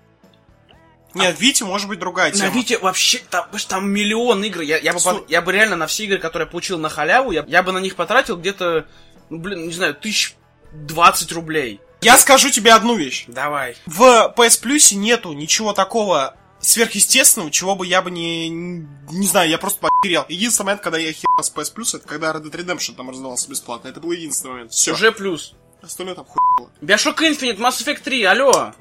Нет, 1.14 1.40
Вите 1.40 1.64
может 1.64 1.88
быть 1.88 2.00
другая 2.00 2.32
На 2.32 2.38
тема. 2.38 2.50
Вите 2.52 2.78
вообще, 2.80 3.22
там, 3.30 3.48
там 3.68 3.90
миллион 3.90 4.44
игр. 4.44 4.62
Я, 4.62 4.78
я, 4.78 4.94
бы, 4.94 5.00
пот- 5.00 5.30
я 5.30 5.42
бы 5.42 5.52
реально 5.52 5.76
на 5.76 5.88
все 5.88 6.06
игры, 6.06 6.18
которые 6.18 6.48
я 6.48 6.52
получил 6.52 6.80
на 6.80 6.90
халяву, 6.90 7.32
я, 7.32 7.46
я 7.48 7.62
бы 7.62 7.72
на 7.72 7.78
них 7.78 7.96
потратил 7.96 8.36
где-то, 8.38 8.88
ну, 9.30 9.38
блин, 9.38 9.68
не 9.68 9.74
знаю, 9.74 9.94
тысяч 9.94 10.36
двадцать 10.74 11.32
рублей. 11.32 11.80
Я 12.02 12.18
скажу 12.18 12.50
тебе 12.50 12.74
одну 12.74 12.96
вещь. 12.96 13.26
Давай. 13.28 13.78
В 13.86 14.34
PS 14.36 14.62
Plus 14.64 14.96
нету 14.96 15.34
ничего 15.34 15.74
такого 15.74 16.36
сверхъестественного, 16.64 17.52
чего 17.52 17.76
бы 17.76 17.86
я 17.86 18.02
бы 18.02 18.10
не... 18.12 18.50
Не 18.50 19.28
знаю, 19.28 19.50
я 19.50 19.58
просто 19.58 19.80
потерял. 19.80 20.26
Единственный 20.30 20.66
момент, 20.66 20.82
когда 20.82 20.98
я 20.98 21.12
херал 21.12 21.44
с 21.44 21.52
PS 21.54 21.76
Plus, 21.76 21.98
это 21.98 22.08
когда 22.08 22.32
Red 22.32 22.44
Dead 22.44 22.66
Redemption 22.66 22.96
там 22.96 23.10
раздавался 23.10 23.50
бесплатно. 23.50 23.90
Это 23.90 24.00
был 24.00 24.12
единственный 24.12 24.52
момент. 24.52 24.72
Все. 24.72 24.94
Уже 24.94 25.12
плюс. 25.12 25.54
Остальное 25.82 26.16
там 26.16 26.26
хуй 26.26 26.42
было. 26.58 26.72
Bioshock 26.82 27.18
Infinite, 27.20 27.58
Mass 27.58 27.84
Effect 27.84 28.02
3, 28.04 28.24
алло. 28.24 28.74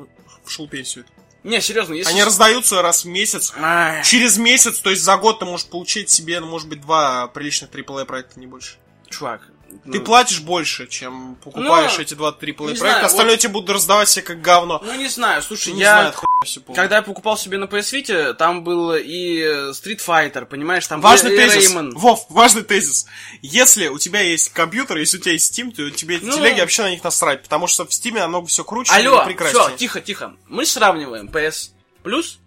Пошел 0.45 0.69
пенсию. 0.69 1.05
Не, 1.43 1.61
серьезно, 1.61 1.95
если... 1.95 2.13
Они 2.13 2.23
раздаются 2.23 2.81
раз 2.83 3.05
в 3.05 3.09
месяц. 3.09 3.53
Ай, 3.57 4.05
Через 4.05 4.39
месяц, 4.39 4.79
то 4.79 4.91
есть 4.91 5.03
за 5.03 5.17
год 5.17 5.41
ты 5.41 5.45
можешь 5.45 5.67
получить 5.67 6.09
себе, 6.09 6.39
ну, 6.39 6.47
может 6.47 6.69
быть, 6.69 6.81
два 6.81 7.27
приличных 7.27 7.71
AAA 7.71 8.05
проекта, 8.05 8.39
не 8.39 8.47
больше. 8.47 8.77
Чувак, 9.11 9.49
Ты 9.91 10.01
платишь 10.01 10.41
больше, 10.41 10.87
чем 10.87 11.37
покупаешь 11.43 11.95
Ну, 11.97 12.03
эти 12.03 12.15
два 12.15 12.31
AAA 12.31 12.73
не 12.73 12.79
проекта, 12.79 13.07
остальное 13.07 13.37
тебе 13.37 13.53
будут 13.53 13.71
раздавать 13.71 14.09
себе 14.09 14.23
как 14.23 14.41
говно. 14.41 14.81
Ну, 14.85 14.95
не 14.95 15.09
знаю, 15.09 15.43
слушай, 15.43 15.73
Не 15.73 15.81
я... 15.81 16.13
полная. 16.13 16.75
Когда 16.75 16.97
я 16.97 17.03
покупал 17.03 17.37
себе 17.37 17.59
на 17.59 17.65
PS 17.65 17.93
Vita, 17.93 18.35
там 18.35 18.65
был 18.65 18.95
и 18.95 19.41
Street 19.71 20.01
Fighter, 20.05 20.45
понимаешь, 20.45 20.87
там 20.87 21.01
Важный 21.01 21.31
был 21.31 21.37
и 21.39 21.49
тезис. 21.49 21.73
Rayman. 21.75 21.91
Вов, 21.95 22.27
важный 22.29 22.63
тезис. 22.63 23.07
Если 23.43 23.89
у 23.89 23.99
тебя 23.99 24.21
есть 24.21 24.51
компьютер, 24.53 24.97
если 24.99 25.19
у 25.19 25.21
тебя 25.21 25.33
есть 25.33 25.57
Steam, 25.59 25.73
то 25.73 25.89
тебе 25.91 26.19
Ну. 26.21 26.33
телеги 26.33 26.61
вообще 26.61 26.83
на 26.83 26.91
них 26.91 27.05
насрать, 27.05 27.43
потому 27.43 27.67
что 27.67 27.85
в 27.85 27.91
Steam 27.91 28.15
намного 28.15 28.47
все 28.47 28.65
круче 28.65 28.93
Алло, 28.93 29.23
и 29.23 29.27
прекраснее. 29.27 29.69
все, 29.69 29.77
тихо, 29.77 30.01
тихо. 30.01 30.35
Мы 30.49 30.67
сравниваем 30.67 31.29
PS 31.29 31.71
Plus 32.05 32.39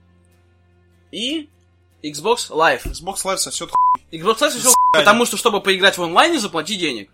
и 1.11 1.49
Xbox 2.03 2.49
Live. 2.49 2.83
Xbox 2.85 3.23
Live 3.23 3.37
сосет 3.37 3.69
Xbox 4.11 4.37
Live 4.39 4.49
всё, 4.49 4.59
С***ня. 4.69 4.99
потому 4.99 5.25
что, 5.25 5.37
чтобы 5.37 5.61
поиграть 5.61 5.97
в 5.97 6.03
онлайне, 6.03 6.39
заплати 6.39 6.75
денег. 6.75 7.09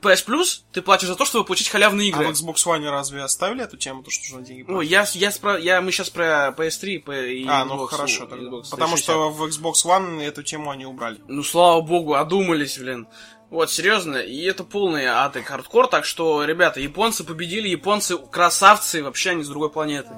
PS 0.00 0.26
Plus 0.26 0.60
ты 0.72 0.82
платишь 0.82 1.08
за 1.08 1.16
то, 1.16 1.24
чтобы 1.24 1.44
получить 1.44 1.68
халявные 1.68 2.06
А 2.06 2.16
игры. 2.16 2.26
в 2.26 2.30
Xbox 2.30 2.56
One 2.66 2.88
разве 2.90 3.22
оставили 3.22 3.64
эту 3.64 3.76
тему, 3.76 4.02
то, 4.02 4.10
что 4.10 4.22
нужно 4.34 4.46
деньги 4.46 4.62
Ну, 4.68 4.74
платить? 4.74 4.90
я, 4.90 5.06
я, 5.14 5.28
спро- 5.30 5.60
я, 5.60 5.80
мы 5.80 5.90
сейчас 5.90 6.10
про 6.10 6.54
PS3 6.56 7.00
по- 7.00 7.12
и 7.12 7.46
А, 7.48 7.64
ну 7.64 7.76
Xbox, 7.84 7.88
хорошо 7.88 8.26
тогда. 8.26 8.44
Xbox 8.46 8.70
Потому 8.70 8.94
360. 8.96 9.02
что 9.02 9.30
в 9.30 9.42
Xbox 9.44 9.72
One 9.86 10.22
эту 10.22 10.42
тему 10.42 10.70
они 10.70 10.84
убрали. 10.86 11.18
Ну, 11.28 11.42
слава 11.42 11.80
богу, 11.80 12.14
одумались, 12.14 12.78
блин. 12.78 13.08
Вот, 13.48 13.70
серьезно, 13.70 14.16
и 14.16 14.42
это 14.42 14.64
полный 14.64 15.06
ад 15.06 15.36
и 15.36 15.40
хардкор, 15.42 15.86
так 15.86 16.04
что, 16.04 16.42
ребята, 16.44 16.80
японцы 16.80 17.22
победили, 17.22 17.68
японцы 17.68 18.18
красавцы, 18.18 19.04
вообще 19.04 19.30
они 19.30 19.44
с 19.44 19.48
другой 19.48 19.70
планеты. 19.70 20.08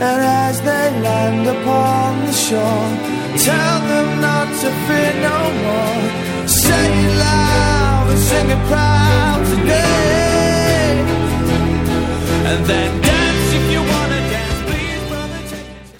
And 0.00 0.20
as 0.22 0.60
they 0.62 0.90
land 1.02 1.46
upon 1.48 2.26
the 2.26 2.32
shore, 2.32 2.88
tell 3.36 3.80
them 3.90 4.20
not 4.20 4.46
to 4.60 4.70
fear 4.86 5.12
no 5.20 5.38
more. 5.64 6.27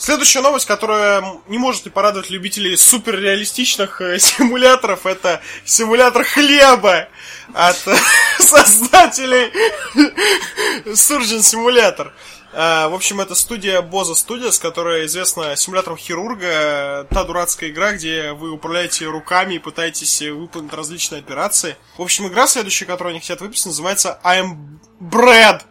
Следующая 0.09 0.41
новость, 0.41 0.67
которая 0.67 1.23
не 1.49 1.59
может 1.59 1.85
не 1.85 1.91
порадовать 1.91 2.31
любителей 2.31 2.79
суперреалистичных 2.79 4.01
э, 4.01 4.19
симуляторов, 4.19 5.05
это 5.05 5.43
симулятор 5.67 6.25
хлеба 6.25 7.09
от 7.53 7.77
создателей 8.39 9.53
Surgeon 10.87 11.41
Simulator. 11.41 12.13
Э, 12.53 12.89
В 12.89 12.95
общем, 12.95 13.21
это 13.21 13.35
студия 13.35 13.83
Boza 13.83 14.15
Studios, 14.15 14.61
которая 14.61 15.07
известна 15.07 15.57
симулятором 15.57 15.99
хирурга. 15.99 17.07
Та 17.11 17.25
дурацкая 17.25 17.71
игра, 17.71 17.93
где 17.93 18.33
вы 18.33 18.51
управляете 18.51 19.07
руками 19.07 19.55
и 19.55 19.59
пытаетесь 19.59 20.21
выполнить 20.23 20.73
различные 20.73 21.21
операции. 21.21 21.77
В 21.97 22.03
общем, 22.03 22.27
игра 22.29 22.47
следующая, 22.47 22.87
которую 22.87 23.13
они 23.13 23.21
хотят 23.21 23.41
выпустить, 23.41 23.67
называется 23.67 24.19
I'm 24.25 24.79
Bread. 25.01 25.63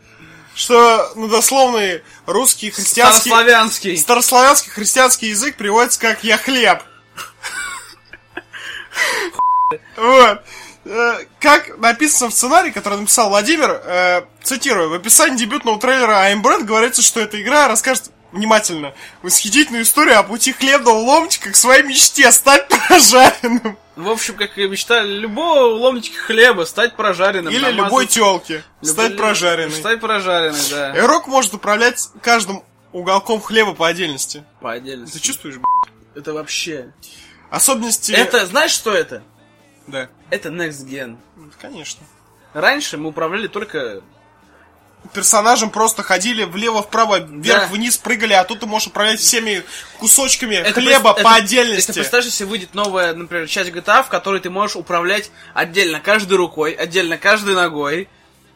Что 0.56 1.12
на 1.16 1.28
дословный 1.28 2.02
русский 2.26 2.72
христианский... 2.72 3.30
Старославянский. 3.30 3.98
Старославянский 3.98 4.72
христианский 4.72 5.28
язык 5.28 5.56
переводится 5.56 6.00
как 6.00 6.24
«я 6.24 6.38
хлеб». 6.38 6.82
Вот. 9.98 10.44
Э, 10.90 11.26
Как 11.40 11.78
написано 11.80 12.30
в 12.30 12.34
сценарии, 12.34 12.72
который 12.72 13.00
написал 13.00 13.30
Владимир, 13.30 13.70
э, 13.84 14.22
цитирую, 14.44 14.90
в 14.90 14.94
описании 14.94 15.38
дебютного 15.38 15.80
трейлера 15.80 16.32
I'm 16.32 16.42
Bread 16.42 16.64
говорится, 16.64 17.02
что 17.02 17.20
эта 17.20 17.42
игра 17.42 17.68
расскажет 17.68 18.12
внимательно 18.32 18.94
восхитительную 19.22 19.84
историю 19.84 20.20
о 20.20 20.24
пути 20.24 20.52
хлебного 20.54 20.98
ломтика 21.00 21.52
к 21.52 21.56
своей 21.56 21.84
мечте 21.84 22.32
стать 22.32 22.68
прожаренным. 22.68 23.78
В 23.96 24.10
общем, 24.10 24.36
как 24.36 24.58
и 24.58 24.68
мечта 24.68 25.02
любого 25.02 25.76
ломтика 25.76 26.22
хлеба, 26.22 26.66
стать 26.66 26.96
прожаренным. 26.96 27.52
Или 27.52 27.62
намазать- 27.64 27.76
любой 27.78 28.06
телки 28.08 28.64
стать 28.82 29.12
Любой- 29.12 29.18
прожаренной. 29.18 29.76
Стать 29.76 30.00
прожаренной, 30.00 30.60
да. 30.70 31.00
Игрок 31.00 31.28
может 31.28 31.54
управлять 31.54 32.08
каждым 32.22 32.64
уголком 32.92 33.42
хлеба 33.42 33.74
по 33.74 33.88
отдельности. 33.88 34.44
По 34.62 34.74
отдельности. 34.74 35.18
Ты 35.18 35.20
чувствуешь, 35.24 35.56
б***ь? 35.58 35.90
Это 36.16 36.34
вообще... 36.34 36.94
Особенности... 37.50 38.12
Это, 38.12 38.46
знаешь, 38.46 38.72
что 38.72 38.92
это? 38.94 39.24
Да, 39.88 40.10
Это 40.30 40.50
Next 40.50 40.86
Gen. 40.86 41.18
конечно. 41.60 42.06
Раньше 42.54 42.98
мы 42.98 43.10
управляли 43.10 43.48
только... 43.48 44.02
персонажем 45.14 45.70
просто 45.70 46.04
ходили 46.04 46.44
влево-вправо, 46.44 47.20
вверх-вниз, 47.20 47.98
прыгали, 47.98 48.34
а 48.34 48.44
тут 48.44 48.60
ты 48.62 48.66
можешь 48.66 48.88
управлять 48.90 49.20
всеми 49.20 49.64
кусочками 50.00 50.56
Это 50.56 50.74
хлеба 50.74 51.14
пред- 51.14 51.24
по 51.24 51.30
это- 51.30 51.36
отдельности. 51.36 51.92
Это 51.92 52.00
представляешь, 52.00 52.26
если 52.26 52.44
выйдет 52.44 52.74
новая, 52.74 53.14
например, 53.14 53.48
часть 53.48 53.70
GTA, 53.72 54.04
в 54.04 54.10
которой 54.10 54.42
ты 54.42 54.50
можешь 54.50 54.76
управлять 54.76 55.32
отдельно 55.54 56.00
каждой 56.00 56.38
рукой, 56.38 56.74
отдельно 56.74 57.18
каждой 57.18 57.56
ногой. 57.56 58.10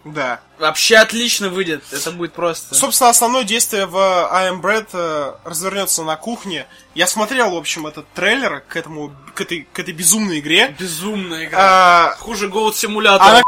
Да. 0.04 0.40
Вообще 0.58 0.98
отлично 0.98 1.50
выйдет. 1.50 1.84
Это 1.92 2.12
будет 2.12 2.34
просто... 2.34 2.74
Собственно, 2.74 3.10
основное 3.10 3.44
действие 3.44 3.86
в 3.86 3.98
I 3.98 4.52
Am 4.52 4.62
Bread 4.62 4.88
э, 4.94 5.34
развернется 5.44 6.04
на 6.04 6.16
кухне. 6.16 6.66
Я 6.96 7.08
смотрел, 7.08 7.52
в 7.52 7.56
общем, 7.58 7.86
этот 7.86 8.12
трейлер 8.14 8.64
к 8.68 8.76
этому, 8.76 9.14
к 9.36 9.42
этой, 9.42 9.68
к 9.72 9.80
этой 9.80 9.94
безумной 9.94 10.40
игре. 10.40 10.76
Безумная 10.80 11.46
игра. 11.46 11.60
А, 11.62 12.16
Хуже 12.20 12.48
Goat 12.48 12.74
Simulator. 12.74 13.20
Она 13.20 13.42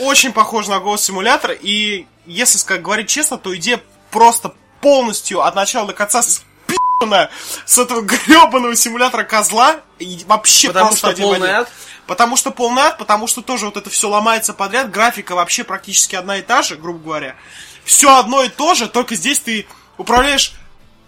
очень 0.00 0.32
похожа 0.32 0.70
на 0.70 0.76
Ghost 0.76 1.10
Simulator, 1.10 1.56
и 1.60 2.06
если 2.26 2.58
сказать, 2.58 2.82
говорить 2.82 3.08
честно, 3.08 3.38
то 3.38 3.54
идея 3.56 3.80
просто 4.10 4.54
полностью 4.80 5.42
от 5.42 5.54
начала 5.54 5.86
до 5.86 5.92
конца 5.92 6.22
спи***на 6.22 7.30
с 7.64 7.78
этого 7.78 8.00
гребаного 8.26 8.74
симулятора 8.76 9.24
козла, 9.24 9.80
и 9.98 10.20
вообще 10.26 10.68
Потому 10.68 10.86
просто 10.86 10.98
что 10.98 11.08
один 11.08 11.24
полный 11.24 11.50
ад. 11.50 11.68
Потому 12.06 12.36
что 12.36 12.50
полный 12.50 12.82
ад, 12.82 12.98
потому 12.98 13.26
что 13.26 13.42
тоже 13.42 13.66
вот 13.66 13.76
это 13.76 13.88
все 13.90 14.08
ломается 14.08 14.52
подряд, 14.52 14.90
графика 14.90 15.34
вообще 15.34 15.64
практически 15.64 16.16
одна 16.16 16.38
и 16.38 16.42
та 16.42 16.62
же, 16.62 16.76
грубо 16.76 16.98
говоря. 16.98 17.36
Все 17.84 18.16
одно 18.18 18.42
и 18.42 18.48
то 18.48 18.74
же, 18.74 18.88
только 18.88 19.14
здесь 19.14 19.40
ты 19.40 19.66
управляешь, 19.98 20.54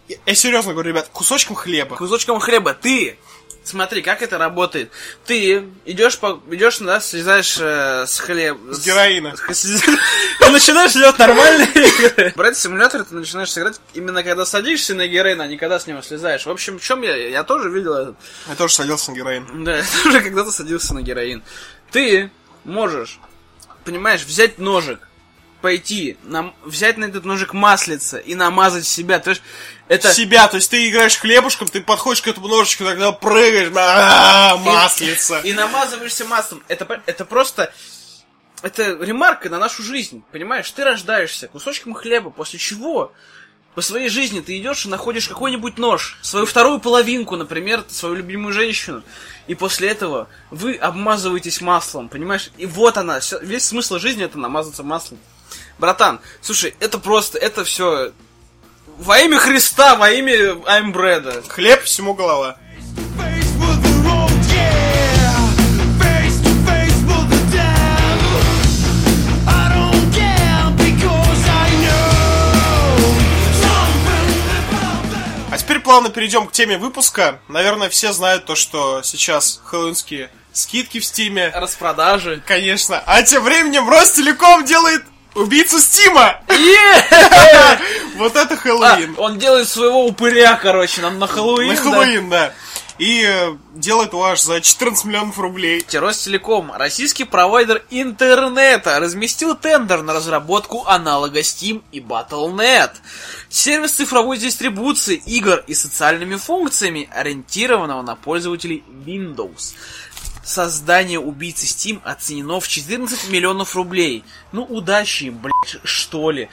я, 0.08 0.34
серьезно 0.34 0.72
говорю, 0.72 0.90
ребят, 0.90 1.08
кусочком 1.12 1.56
хлеба. 1.56 1.96
кусочком 1.96 2.38
хлеба. 2.38 2.74
Ты, 2.74 3.18
смотри, 3.64 4.02
как 4.02 4.22
это 4.22 4.38
работает. 4.38 4.90
Ты 5.26 5.68
идешь 5.84 6.18
по, 6.18 6.40
идешь, 6.50 6.78
да, 6.78 7.00
слезаешь 7.00 7.58
э, 7.58 8.06
с 8.06 8.18
хлеба. 8.20 8.72
С 8.72 8.84
героина. 8.84 9.34
Ты 9.36 10.50
начинаешь 10.50 10.92
делать 10.92 11.18
нормальные 11.18 11.68
игры. 11.74 12.32
Брать 12.36 12.56
симулятор, 12.56 13.04
ты 13.04 13.14
начинаешь 13.14 13.56
играть 13.56 13.80
именно 13.94 14.22
когда 14.22 14.44
садишься 14.44 14.94
на 14.94 15.06
героина, 15.08 15.44
а 15.44 15.46
не 15.46 15.56
когда 15.56 15.78
с 15.78 15.86
него 15.86 16.02
слезаешь. 16.02 16.46
В 16.46 16.50
общем, 16.50 16.78
в 16.78 16.82
чем 16.82 17.02
я? 17.02 17.16
Я 17.16 17.44
тоже 17.44 17.70
видел 17.70 17.94
этот. 17.94 18.16
Я 18.48 18.54
тоже 18.54 18.74
садился 18.74 19.10
на 19.10 19.16
героин. 19.16 19.64
Да, 19.64 19.76
я 19.76 19.84
тоже 20.02 20.20
когда-то 20.20 20.52
садился 20.52 20.94
на 20.94 21.02
героин. 21.02 21.42
Ты 21.90 22.30
можешь, 22.64 23.18
понимаешь, 23.84 24.24
взять 24.24 24.58
ножик, 24.58 25.00
пойти, 25.64 26.18
нам, 26.24 26.54
взять 26.62 26.98
на 26.98 27.06
этот 27.06 27.24
ножик 27.24 27.54
маслица 27.54 28.18
и 28.18 28.34
намазать 28.34 28.86
себя. 28.86 29.18
То 29.18 29.30
есть 29.30 29.40
это... 29.88 30.12
Себя, 30.12 30.46
то 30.46 30.56
есть 30.56 30.70
ты 30.70 30.90
играешь 30.90 31.16
хлебушком, 31.16 31.68
ты 31.68 31.80
подходишь 31.80 32.20
к 32.20 32.28
этому 32.28 32.48
ножичку, 32.48 32.84
тогда 32.84 33.12
прыгаешь, 33.12 33.72
а, 33.74 34.58
маслица. 34.58 35.40
И 35.40 35.54
намазываешься 35.54 36.26
маслом. 36.26 36.62
Это, 36.68 37.00
это 37.06 37.24
просто... 37.24 37.72
Это 38.60 39.02
ремарка 39.02 39.48
на 39.48 39.58
нашу 39.58 39.82
жизнь, 39.82 40.22
понимаешь? 40.32 40.70
Ты 40.70 40.84
рождаешься 40.84 41.48
кусочком 41.48 41.94
хлеба, 41.94 42.28
после 42.28 42.58
чего 42.58 43.14
по 43.74 43.80
своей 43.80 44.10
жизни 44.10 44.40
ты 44.40 44.58
идешь 44.58 44.84
и 44.84 44.90
находишь 44.90 45.28
какой-нибудь 45.28 45.78
нож, 45.78 46.18
свою 46.20 46.44
вторую 46.44 46.78
половинку, 46.78 47.36
например, 47.36 47.86
свою 47.88 48.16
любимую 48.16 48.52
женщину, 48.52 49.02
и 49.46 49.54
после 49.54 49.88
этого 49.88 50.28
вы 50.50 50.74
обмазываетесь 50.74 51.62
маслом, 51.62 52.10
понимаешь? 52.10 52.50
И 52.58 52.66
вот 52.66 52.98
она, 52.98 53.20
весь 53.40 53.64
смысл 53.64 53.98
жизни 53.98 54.24
это 54.24 54.38
намазаться 54.38 54.82
маслом. 54.82 55.18
Братан, 55.78 56.20
слушай, 56.40 56.74
это 56.80 56.98
просто, 56.98 57.38
это 57.38 57.64
все 57.64 58.12
во 58.98 59.18
имя 59.18 59.38
Христа, 59.38 59.96
во 59.96 60.10
имя 60.10 60.56
Аймбреда. 60.66 61.42
Хлеб 61.48 61.82
всему 61.82 62.14
голова. 62.14 62.56
А 75.50 75.58
теперь 75.58 75.78
плавно 75.78 76.10
перейдем 76.10 76.48
к 76.48 76.52
теме 76.52 76.78
выпуска. 76.78 77.38
Наверное, 77.46 77.88
все 77.88 78.12
знают 78.12 78.44
то, 78.44 78.56
что 78.56 79.02
сейчас 79.04 79.60
хэллоуинские 79.64 80.30
скидки 80.52 80.98
в 80.98 81.04
Стиме. 81.04 81.52
Распродажи. 81.54 82.42
Конечно. 82.44 83.00
А 83.06 83.22
тем 83.22 83.44
временем 83.44 83.88
Ростелеком 83.88 84.64
делает 84.64 85.04
убийцу 85.34 85.80
Стима. 85.80 86.40
Вот 88.16 88.36
это 88.36 88.54
А, 88.54 88.56
Хэллоуин. 88.56 89.14
он 89.18 89.38
делает 89.38 89.68
своего 89.68 90.06
упыря, 90.06 90.56
короче, 90.56 91.02
нам 91.02 91.18
на 91.18 91.26
Хэллоуин. 91.26 91.74
На. 91.74 91.76
Хэллоуин, 91.76 92.30
да. 92.30 92.52
И 92.96 93.24
э, 93.26 93.56
делает 93.74 94.12
его 94.12 94.24
аж 94.24 94.40
за 94.40 94.60
14 94.60 95.04
миллионов 95.06 95.36
рублей. 95.40 95.84
Ростелеком, 95.92 96.70
российский 96.72 97.24
провайдер 97.24 97.82
интернета, 97.90 99.00
разместил 99.00 99.56
тендер 99.56 100.02
на 100.02 100.14
разработку 100.14 100.84
аналога 100.86 101.40
Steam 101.40 101.82
и 101.90 101.98
Battle.net. 101.98 102.92
Сервис 103.48 103.94
цифровой 103.94 104.38
дистрибуции 104.38 105.20
игр 105.26 105.64
и 105.66 105.74
социальными 105.74 106.36
функциями, 106.36 107.08
ориентированного 107.12 108.02
на 108.02 108.14
пользователей 108.14 108.84
Windows. 109.04 109.74
Создание 110.44 111.18
убийцы 111.18 111.66
Steam 111.66 112.00
оценено 112.04 112.60
в 112.60 112.68
14 112.68 113.28
миллионов 113.30 113.74
рублей. 113.74 114.24
Ну, 114.52 114.62
удачи 114.64 115.24
им, 115.24 115.38
блядь, 115.38 115.80
что 115.84 116.30
ли. 116.30 116.48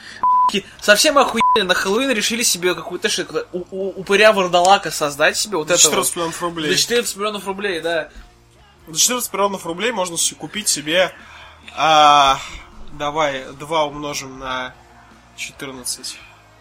Совсем 0.80 1.16
охуели, 1.18 1.62
на 1.62 1.74
Хэллоуин 1.74 2.10
решили 2.10 2.42
себе 2.42 2.74
какую-то 2.74 3.08
ш- 3.08 3.26
у, 3.52 3.64
у- 3.70 4.00
упыря 4.00 4.32
вардалака 4.32 4.90
создать 4.90 5.36
себе 5.36 5.56
вот 5.56 5.70
это 5.70 5.80
14 5.80 6.16
миллионов 6.16 6.42
рублей. 6.42 6.70
За 6.72 6.78
14 6.78 7.16
миллионов 7.16 7.46
рублей, 7.46 7.80
да. 7.80 8.10
За 8.88 8.98
14 8.98 9.32
миллионов 9.32 9.64
рублей 9.66 9.92
можно 9.92 10.16
купить 10.38 10.68
себе... 10.68 11.12
а, 11.76 12.38
давай, 12.92 13.44
2 13.58 13.84
умножим 13.86 14.38
на 14.38 14.74
14. 15.36 16.18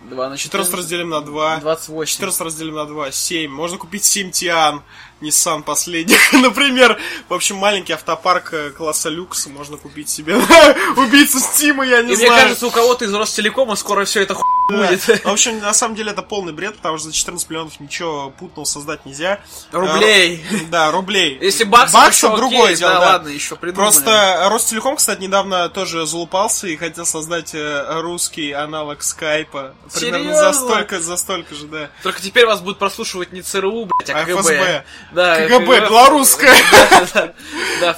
2 0.10 0.30
на 0.30 0.38
14 0.38 0.74
разделим 0.74 1.10
на 1.10 1.22
2. 1.22 1.58
28. 1.58 2.12
14 2.12 2.42
разделим 2.42 2.76
на 2.76 2.86
2, 2.86 3.12
7. 3.12 3.52
Можно 3.52 3.78
купить 3.78 4.04
7 4.06 4.32
Тиан, 4.32 4.82
Nissan 5.22 5.64
последних, 5.64 6.34
например. 6.34 7.00
В 7.30 7.34
общем, 7.34 7.56
маленький 7.58 7.94
автопарк 7.94 8.54
э, 8.54 8.70
класса 8.72 9.10
люкс 9.10 9.48
можно 9.48 9.78
купить 9.78 10.10
себе. 10.10 10.36
Убийцу 10.98 11.40
Стима, 11.40 11.86
я 11.86 12.02
не 12.02 12.14
И 12.14 12.18
мне 12.18 12.26
знаю. 12.28 12.42
кажется, 12.44 12.68
у 12.68 12.72
кого-то 12.72 13.06
из 13.06 13.14
Ростелекома 13.14 13.76
скоро 13.76 14.06
все 14.06 14.22
это 14.22 14.34
хуй 14.36 14.44
Да. 14.70 14.88
будет. 14.88 15.02
В 15.04 15.28
общем, 15.28 15.60
на 15.60 15.74
самом 15.74 15.96
деле 15.96 16.12
это 16.12 16.22
полный 16.22 16.54
бред, 16.54 16.78
потому 16.78 16.98
что 16.98 17.08
за 17.08 17.14
14 17.14 17.50
миллионов 17.50 17.80
ничего 17.80 18.32
путного 18.32 18.66
создать 18.66 19.06
нельзя. 19.06 19.40
Рублей. 19.72 20.44
Э, 20.52 20.58
Да, 20.72 20.92
рублей. 20.92 21.38
Если 21.42 21.64
баксов, 21.66 21.94
Баксов 22.02 22.32
еще 22.32 22.38
другое 22.38 22.66
окей, 22.66 22.76
дело, 22.78 22.94
да, 22.94 23.00
да. 23.00 23.06
ладно, 23.08 23.28
еще 23.30 23.56
придумали. 23.56 23.92
Просто 23.92 24.48
Ростелеком, 24.50 24.96
кстати, 24.96 25.22
недавно 25.22 25.70
тоже 25.70 26.06
залупался 26.06 26.68
и 26.68 26.78
хотел 26.78 27.06
создать 27.06 27.54
э, 27.54 28.00
русский 28.02 28.52
аналог 28.54 29.04
скайпа. 29.04 29.74
Примерно 29.94 30.34
за 30.36 30.40
Серьезно? 30.54 30.54
столько, 30.54 31.00
за 31.00 31.18
столько 31.18 31.56
же, 31.56 31.66
да. 31.68 31.90
Только 32.04 32.22
теперь 32.22 32.46
вас 32.46 32.62
будет 32.62 32.80
прослушивать 32.80 33.34
не 33.34 33.42
ЦРУ, 33.42 33.86
блядь, 33.86 34.10
а 34.10 34.20
А 34.22 34.26
КГБ. 34.26 34.42
ФСБ. 34.42 34.86
Да, 35.12 35.36
КГБ, 35.48 35.66
белорусская. 35.90 36.54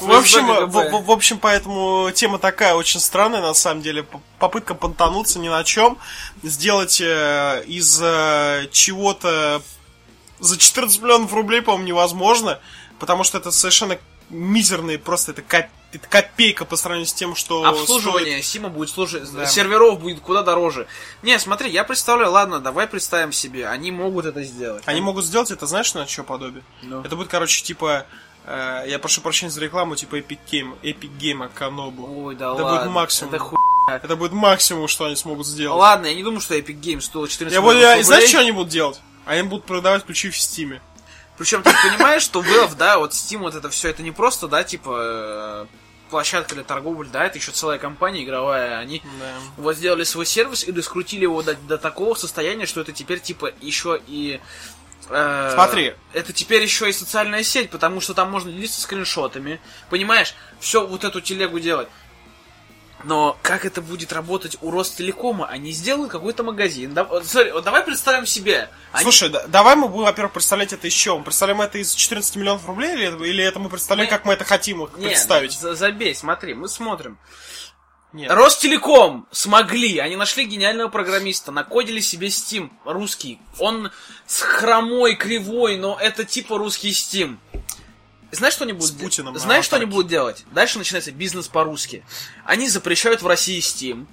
В 0.02 0.12
общем, 0.14 0.48
в, 1.06 1.12
общем, 1.12 1.38
поэтому 1.40 2.12
тема 2.14 2.40
такая 2.40 2.74
очень 2.76 3.00
странная, 3.00 3.42
на 3.42 3.54
самом 3.54 3.82
деле. 3.82 4.06
Попытка 4.40 4.74
понтануться 4.76 5.40
ни 5.40 5.50
на 5.50 5.64
чем, 5.64 5.98
сделать 6.42 7.00
э, 7.02 7.64
из 7.68 8.00
э, 8.02 8.68
чего-то 8.72 9.62
за 10.40 10.58
14 10.58 11.02
миллионов 11.02 11.34
рублей, 11.34 11.62
по-моему, 11.62 11.86
невозможно, 11.88 12.60
потому 13.00 13.24
что 13.24 13.38
это 13.38 13.52
совершенно 13.52 13.98
мизерные, 14.30 14.98
просто 15.00 15.32
это, 15.32 15.42
коп- 15.42 15.70
это 15.94 16.08
копейка 16.08 16.66
по 16.66 16.76
сравнению 16.76 17.08
с 17.08 17.14
тем, 17.14 17.36
что 17.36 17.64
Обслуживание 17.66 18.42
Сима 18.42 18.70
будет 18.70 18.90
служить, 18.90 19.32
Да. 19.32 19.46
серверов 19.46 20.00
будет 20.00 20.20
куда 20.22 20.42
дороже. 20.44 20.88
Не, 21.22 21.38
смотри, 21.40 21.70
я 21.72 21.84
представляю, 21.84 22.32
ладно, 22.32 22.60
давай 22.60 22.88
представим 22.88 23.32
себе, 23.32 23.68
они 23.68 23.92
могут 23.92 24.26
это 24.26 24.44
сделать. 24.44 24.84
стоит. 24.84 24.90
Они 24.94 25.02
могут 25.02 25.26
сделать 25.26 25.52
это, 25.52 25.66
знаешь, 25.68 25.94
на 25.94 26.06
что 26.08 26.24
подобие? 26.24 26.64
Ну. 26.82 27.02
Это 27.02 27.16
будет, 27.16 27.28
короче, 27.30 27.64
типа... 27.64 28.06
э, 28.46 28.84
я 28.88 29.00
прошу 29.00 29.22
прощения 29.22 29.52
за 29.52 29.62
рекламу, 29.62 29.96
типа 29.96 30.16
Epic 30.20 30.40
Game, 30.52 30.78
Epic 30.82 31.12
Game 31.20 31.50
Канобу. 31.54 32.26
Ой, 32.26 32.36
да 32.36 32.54
Это 32.54 32.64
ладно. 32.64 32.80
будет 32.82 32.92
максимум. 32.92 33.34
Это 33.34 33.44
хуй. 33.44 33.58
Это 33.92 34.16
будет 34.16 34.32
максимум, 34.32 34.88
что 34.88 35.06
они 35.06 35.16
смогут 35.16 35.46
сделать. 35.46 35.78
Ладно, 35.78 36.06
я 36.08 36.16
не 36.16 36.24
думаю, 36.24 36.40
что 36.42 36.56
Epic 36.56 36.80
Games 36.80 37.02
стоил 37.02 37.28
14 37.28 37.54
Я 37.54 37.62
буду, 37.62 37.78
я, 37.78 38.02
знаешь, 38.04 38.22
рублей. 38.24 38.28
что 38.30 38.40
они 38.40 38.52
будут 38.52 38.70
делать? 38.70 39.00
Они 39.26 39.44
будут 39.44 39.66
продавать 39.66 40.06
ключи 40.06 40.30
в 40.30 40.38
Стиме. 40.38 40.82
Причем 41.38 41.64
ты 41.64 41.72
понимаешь, 41.72 42.22
что 42.22 42.42
Valve, 42.42 42.76
да, 42.78 42.98
вот 43.00 43.12
Steam, 43.12 43.40
вот 43.40 43.56
это 43.56 43.70
все, 43.70 43.90
это 43.90 44.04
не 44.04 44.12
просто, 44.12 44.48
да, 44.48 44.64
типа 44.64 44.96
э, 45.00 45.66
площадка 46.14 46.54
для 46.54 46.64
торговли, 46.64 47.10
да, 47.12 47.26
это 47.26 47.40
еще 47.40 47.52
целая 47.52 47.80
компания 47.80 48.24
игровая. 48.24 48.78
Они 48.78 49.02
Да. 49.20 49.34
вот 49.58 49.76
сделали 49.76 50.04
свой 50.04 50.28
сервис 50.28 50.64
и 50.64 50.72
раскрутили 50.72 51.24
его 51.24 51.42
до, 51.42 51.56
до 51.56 51.80
такого 51.80 52.14
состояния, 52.14 52.68
что 52.68 52.82
это 52.82 52.92
теперь 52.92 53.20
типа 53.20 53.52
еще 53.62 54.00
и 54.06 54.40
э, 55.10 55.52
Смотри. 55.56 55.96
Это 56.14 56.32
теперь 56.32 56.62
еще 56.62 56.88
и 56.88 56.94
социальная 56.94 57.42
сеть, 57.42 57.72
потому 57.72 58.00
что 58.00 58.14
там 58.14 58.30
можно 58.30 58.52
делиться 58.52 58.80
скриншотами. 58.80 59.60
Понимаешь, 59.90 60.36
все 60.60 60.86
вот 60.86 61.04
эту 61.04 61.20
телегу 61.20 61.60
делать. 61.60 61.88
Но 63.04 63.38
как 63.42 63.66
это 63.66 63.82
будет 63.82 64.14
работать 64.14 64.58
у 64.62 64.72
Ростелекома? 64.72 65.46
Они 65.48 65.72
сделают 65.72 66.12
какой-то 66.12 66.44
магазин. 66.44 66.94
Да, 66.94 67.04
вот, 67.04 67.26
смотри, 67.26 67.52
вот 67.52 67.64
давай 67.64 67.84
представим 67.84 68.26
себе. 68.26 68.70
Они- 68.92 69.04
Слушай, 69.04 69.30
да- 69.30 69.46
давай 69.48 69.76
мы 69.76 69.90
будем, 69.90 70.06
во-первых, 70.06 70.34
представлять 70.34 70.72
это 70.74 70.88
из 70.88 70.94
чего? 70.94 71.18
Мы 71.18 71.24
представляем 71.26 71.62
это 71.62 71.78
из 71.80 71.94
14 71.94 72.36
миллионов 72.38 72.66
рублей, 72.68 72.94
или, 72.94 73.08
это- 73.08 73.24
или 73.24 73.44
это 73.44 73.60
мы 73.60 73.70
представляем, 73.70 74.08
Не- 74.10 74.12
как 74.16 74.26
мы 74.26 74.34
это 74.34 74.46
хотим 74.46 74.84
их 74.84 74.92
Нет, 74.98 75.10
представить? 75.10 75.52
за- 75.60 75.76
забей, 75.76 76.16
смотри, 76.16 76.54
мы 76.54 76.70
смотрим. 76.70 77.18
Нет. 78.14 78.32
Ростелеком 78.32 79.28
смогли, 79.32 79.98
они 79.98 80.16
нашли 80.16 80.46
гениального 80.46 80.88
программиста, 80.88 81.52
накодили 81.52 82.00
себе 82.00 82.28
Steam 82.28 82.70
русский. 82.86 83.40
Он 83.58 83.92
с 84.28 84.40
хромой, 84.42 85.16
кривой, 85.16 85.78
но 85.78 85.98
это 86.00 86.24
типа 86.24 86.60
русский 86.60 86.92
Steam. 86.92 87.38
Знаешь, 88.36 88.54
что 88.54 88.64
они 88.64 88.74
будут 88.74 89.18
на 89.20 89.40
Знаешь, 89.40 89.66
что 89.66 89.76
они 89.76 89.86
будут 89.86 90.08
делать? 90.08 90.44
Дальше 90.52 90.78
начинается 90.78 91.12
бизнес 91.12 91.48
по-русски. 91.48 92.04
Они 92.46 92.68
запрещают 92.68 93.22
в 93.22 93.28
России 93.28 93.60
Steam. 93.60 94.08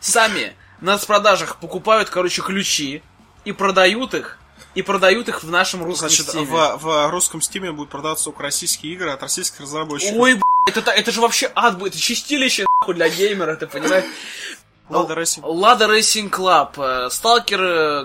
Сами 0.00 0.54
на 0.80 0.94
распродажах 0.94 1.56
покупают, 1.56 2.10
короче, 2.10 2.42
ключи 2.42 3.02
и 3.44 3.52
продают 3.52 4.14
их. 4.14 4.38
И 4.74 4.82
продают 4.82 5.28
их 5.28 5.42
в 5.42 5.50
нашем 5.50 5.84
русском 5.84 6.08
Значит, 6.08 6.34
Steam. 6.34 6.44
в, 6.44 6.76
в 6.82 7.10
русском 7.10 7.40
стиме 7.40 7.70
будут 7.72 7.90
продаваться 7.90 8.24
только 8.24 8.42
российские 8.42 8.92
игры 8.92 9.10
от 9.10 9.22
российских 9.22 9.60
разработчиков. 9.60 10.18
Ой, 10.18 10.34
б***ь, 10.34 10.76
это, 10.76 10.90
это 10.90 11.12
же 11.12 11.20
вообще 11.20 11.50
ад 11.54 11.78
будет, 11.78 11.94
это 11.94 12.02
чистилище 12.02 12.66
нахуй 12.80 12.94
для 12.94 13.08
геймера, 13.08 13.54
ты 13.56 13.66
понимаешь? 13.66 14.04
Ладно, 14.90 15.14
Racing. 15.14 15.40
Лада 15.42 15.86
Racing 15.86 16.28
Club, 16.30 17.08
Сталкер 17.10 17.60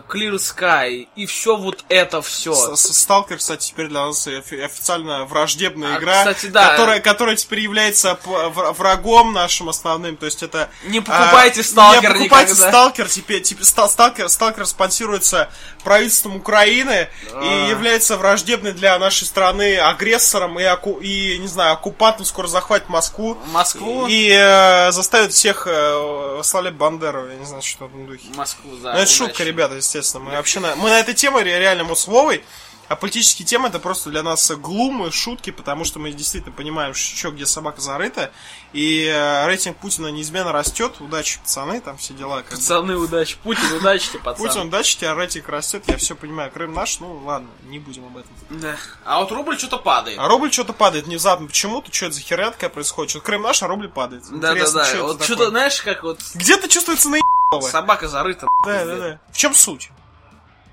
Clear 0.07 0.35
Sky 0.35 1.07
и 1.15 1.25
все 1.25 1.57
вот 1.57 1.83
это 1.89 2.21
все. 2.21 2.53
Сталкер, 2.77 3.37
кстати, 3.37 3.67
теперь 3.67 3.87
для 3.89 4.05
нас 4.05 4.25
офи- 4.27 4.61
официально 4.63 5.25
враждебная 5.25 5.95
А, 5.95 5.99
игра, 5.99 6.19
кстати, 6.19 6.45
да. 6.47 6.69
которая, 6.69 6.99
которая 7.01 7.35
теперь 7.35 7.59
является 7.59 8.17
врагом 8.23 9.33
нашим 9.33 9.67
основным. 9.67 10.15
То 10.15 10.25
есть 10.25 10.41
это 10.41 10.69
Не 10.85 11.01
покупайте 11.01 11.61
а, 11.61 11.63
Сталкер 11.65 12.13
Не 12.13 12.19
покупайте 12.19 12.51
никогда. 12.53 12.69
Сталкер. 12.71 13.09
Теперь, 13.09 13.41
теперь 13.41 13.65
Ста- 13.65 13.89
Сталкер, 13.89 14.29
Сталкер 14.29 14.65
спонсируется 14.65 15.49
правительством 15.83 16.37
Украины 16.37 17.09
А. 17.33 17.41
и 17.43 17.69
является 17.69 18.15
враждебной 18.15 18.71
для 18.71 18.97
нашей 18.99 19.25
страны 19.25 19.77
агрессором 19.77 20.57
и, 20.59 20.63
оку- 20.63 20.99
и 21.01 21.37
не 21.39 21.47
знаю, 21.47 21.73
оккупантом 21.73 22.25
скоро 22.25 22.47
захватит 22.47 22.87
Москву. 22.87 23.37
Москву? 23.47 24.07
И 24.07 24.29
э, 24.31 24.91
заставит 24.91 25.33
всех 25.33 25.67
э, 25.69 26.41
восславлять 26.69 26.75
Бандеру. 26.75 27.27
Я 27.29 27.35
не 27.37 27.45
знаю, 27.45 27.61
что 27.61 27.85
в 27.85 27.89
этом 27.89 28.05
духе. 28.07 28.27
Москву, 28.35 28.71
да. 28.77 28.93
Ну, 28.93 28.99
это 28.99 29.01
удачи. 29.03 29.13
шутка, 29.13 29.43
ребята, 29.43 29.75
естественно. 29.75 30.23
Мы 30.25 30.31
вообще 30.31 30.59
на, 30.59 30.75
мы 30.75 30.89
на 30.89 30.99
этой 30.99 31.13
теме 31.13 31.41
ре- 31.41 31.59
реально 31.59 31.83
мы 31.83 31.95
с 31.95 32.07
Вовой, 32.07 32.43
а 32.89 32.95
политические 32.95 33.45
темы 33.45 33.67
это 33.67 33.77
просто 33.77 34.09
для 34.09 34.23
нас 34.23 34.49
глумы, 34.51 35.11
шутки, 35.11 35.51
потому 35.51 35.85
что 35.85 35.99
мы 35.99 36.11
действительно 36.11 36.51
понимаем, 36.51 36.95
что 36.95 37.29
где 37.29 37.45
собака 37.45 37.79
зарыта, 37.81 38.31
и 38.73 39.05
э, 39.05 39.45
рейтинг 39.45 39.77
Путина 39.77 40.07
неизменно 40.07 40.51
растет. 40.51 40.95
Удачи, 40.99 41.39
пацаны, 41.39 41.81
там 41.81 41.97
все 41.97 42.15
дела. 42.15 42.37
Как 42.41 42.49
бы. 42.49 42.55
Пацаны, 42.55 42.97
удачи. 42.97 43.37
Путин, 43.43 43.71
удачи 43.73 44.09
тебе, 44.09 44.19
пацан. 44.19 44.47
Путин, 44.47 44.61
удачи, 44.61 44.97
тебя 44.97 45.13
рейтинг 45.13 45.47
растет, 45.49 45.83
я 45.85 45.97
все 45.97 46.15
понимаю. 46.15 46.51
Крым 46.51 46.73
наш, 46.73 46.99
ну 46.99 47.21
ладно, 47.23 47.47
не 47.65 47.77
будем 47.77 48.07
об 48.07 48.17
этом. 48.17 48.31
Да. 48.49 48.75
А 49.05 49.19
вот 49.19 49.31
рубль 49.31 49.59
что-то 49.59 49.77
падает. 49.77 50.17
А 50.17 50.27
рубль 50.27 50.51
что-то 50.51 50.73
падает 50.73 51.05
внезапно. 51.05 51.45
Почему-то 51.45 51.93
что 51.93 52.07
это 52.07 52.15
за 52.15 52.21
херня 52.21 52.49
такая 52.49 52.71
происходит? 52.71 53.11
Что 53.11 53.21
Крым 53.21 53.43
наш, 53.43 53.61
а 53.61 53.67
рубль 53.67 53.89
падает. 53.89 54.23
Да, 54.31 54.37
да, 54.39 54.53
Интересно, 54.53 54.79
да. 54.79 54.85
чё 54.85 54.97
это 54.97 55.03
Вот 55.03 55.23
что-то, 55.23 55.49
знаешь, 55.49 55.79
как 55.83 56.01
вот 56.01 56.19
Где-то 56.33 56.67
чувствуется 56.67 57.09
на 57.09 57.19
собака 57.61 58.07
зарыта. 58.07 58.47
Да, 58.65 58.85
да, 58.85 58.95
да. 58.97 59.19
В 59.31 59.37
чем 59.37 59.53
суть? 59.53 59.91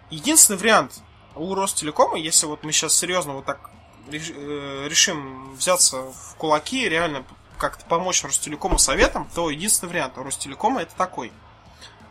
Единственный 0.09 0.57
вариант 0.57 1.03
у 1.37 1.55
Ростелекома, 1.55 2.19
если 2.19 2.47
вот 2.47 2.65
мы 2.65 2.73
сейчас 2.73 2.97
серьезно 2.97 3.35
вот 3.35 3.45
так 3.45 3.71
э, 4.11 4.87
решим 4.89 5.55
взяться 5.55 6.03
в 6.03 6.35
кулаки, 6.37 6.89
реально 6.89 7.25
как-то 7.59 7.85
помочь 7.87 8.23
Ростелекому 8.25 8.79
советом, 8.79 9.29
то 9.35 9.51
единственный 9.51 9.91
вариант 9.91 10.19
у 10.19 10.23
Ростелекома 10.23 10.83
это 10.83 10.95
такой. 10.97 11.33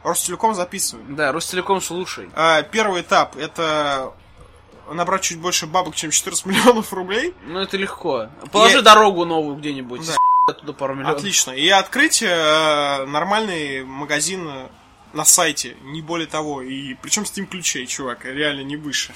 Ростелеком 0.03 0.53
записываем. 0.53 1.15
Да, 1.15 1.31
Ростелеком 1.31 1.81
слушай. 1.81 2.29
А, 2.35 2.61
первый 2.61 3.01
этап 3.01 3.35
это 3.35 4.13
набрать 4.91 5.23
чуть 5.23 5.39
больше 5.39 5.65
бабок, 5.65 5.95
чем 5.95 6.11
14 6.11 6.45
миллионов 6.47 6.93
рублей. 6.93 7.33
Ну 7.43 7.59
это 7.59 7.77
легко. 7.77 8.29
Положи 8.51 8.77
Я- 8.77 8.81
дорогу 8.83 9.25
новую 9.25 9.55
где-нибудь. 9.57 10.05
Да. 10.07 10.15
Оттуда 10.47 10.73
пару 10.73 10.93
миллионов. 10.93 11.17
Отлично. 11.17 11.51
И 11.51 11.67
открыть 11.69 12.21
э, 12.21 13.05
нормальный 13.07 13.83
магазин 13.83 14.47
э, 14.47 14.67
на 15.15 15.25
сайте, 15.25 15.75
не 15.84 16.01
более 16.01 16.28
того. 16.28 16.62
И 16.62 16.93
причем 16.95 17.23
Steam 17.23 17.45
ключей, 17.45 17.88
чувак, 17.88 18.25
реально 18.25 18.62
не 18.62 18.75
выше. 18.75 19.13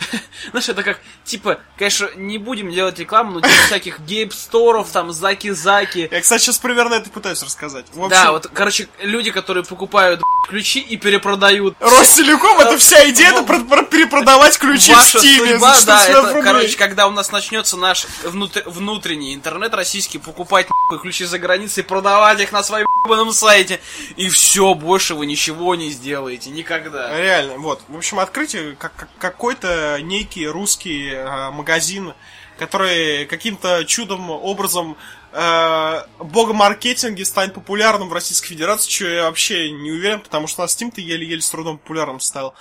Знаешь, 0.50 0.68
это 0.68 0.82
как, 0.82 1.00
типа, 1.24 1.60
конечно, 1.78 2.08
не 2.16 2.38
будем 2.38 2.70
делать 2.70 2.98
рекламу, 2.98 3.32
но 3.32 3.40
типа 3.40 3.54
всяких 3.66 4.00
гейп-сторов, 4.00 4.90
там, 4.90 5.12
заки-заки. 5.12 6.08
Я, 6.10 6.20
кстати, 6.20 6.42
сейчас 6.42 6.58
примерно 6.58 6.94
это 6.94 7.10
пытаюсь 7.10 7.42
рассказать. 7.42 7.86
В 7.92 7.98
общем, 8.04 8.10
Да, 8.10 8.32
вот, 8.32 8.48
короче, 8.52 8.88
люди, 9.00 9.30
которые 9.30 9.64
покупают 9.64 10.20
ключи 10.48 10.80
и 10.80 10.96
перепродают. 10.96 11.76
Ростелеком, 11.80 12.58
это 12.60 12.76
вся 12.78 13.08
идея, 13.10 13.30
это 13.30 13.42
про- 13.42 13.82
перепродавать 13.84 14.58
ключи 14.58 14.92
в 14.92 15.04
14 15.12 15.86
да, 15.86 16.04
это, 16.06 16.42
короче, 16.42 16.76
когда 16.76 17.06
у 17.06 17.10
нас 17.10 17.30
начнется 17.30 17.76
наш 17.76 18.06
внутр- 18.24 18.68
внутренний 18.68 19.34
интернет 19.34 19.74
российский, 19.74 20.18
покупать 20.18 20.66
ключи 21.02 21.24
за 21.24 21.38
границей, 21.38 21.84
продавать 21.84 22.40
их 22.40 22.52
на 22.52 22.62
своем 22.62 22.86
сайте, 23.32 23.80
и 24.16 24.28
все, 24.28 24.74
больше 24.74 25.14
вы 25.14 25.26
ничего 25.36 25.74
не 25.74 25.90
сделаете, 25.90 26.48
никогда. 26.50 27.16
Реально, 27.16 27.58
вот. 27.58 27.82
В 27.88 27.96
общем, 27.96 28.18
открытие 28.18 28.74
как, 28.74 28.96
как- 28.96 29.08
какой-то 29.18 29.98
некий 30.02 30.46
русский 30.48 31.10
э, 31.12 31.50
магазин 31.50 32.14
который 32.58 33.26
каким-то 33.26 33.84
чудом 33.84 34.30
образом 34.30 34.96
э, 35.32 36.02
бога 36.20 36.54
маркетинге 36.54 37.26
станет 37.26 37.52
популярным 37.52 38.08
в 38.08 38.14
Российской 38.14 38.48
Федерации, 38.48 38.90
что 38.90 39.04
я 39.08 39.22
вообще 39.24 39.70
не 39.70 39.92
уверен, 39.92 40.20
потому 40.20 40.46
что 40.46 40.62
на 40.62 40.66
Steam 40.66 40.90
ты 40.90 41.02
еле-еле 41.02 41.42
с 41.42 41.50
трудом 41.50 41.76
популярным 41.76 42.18
стал. 42.18 42.54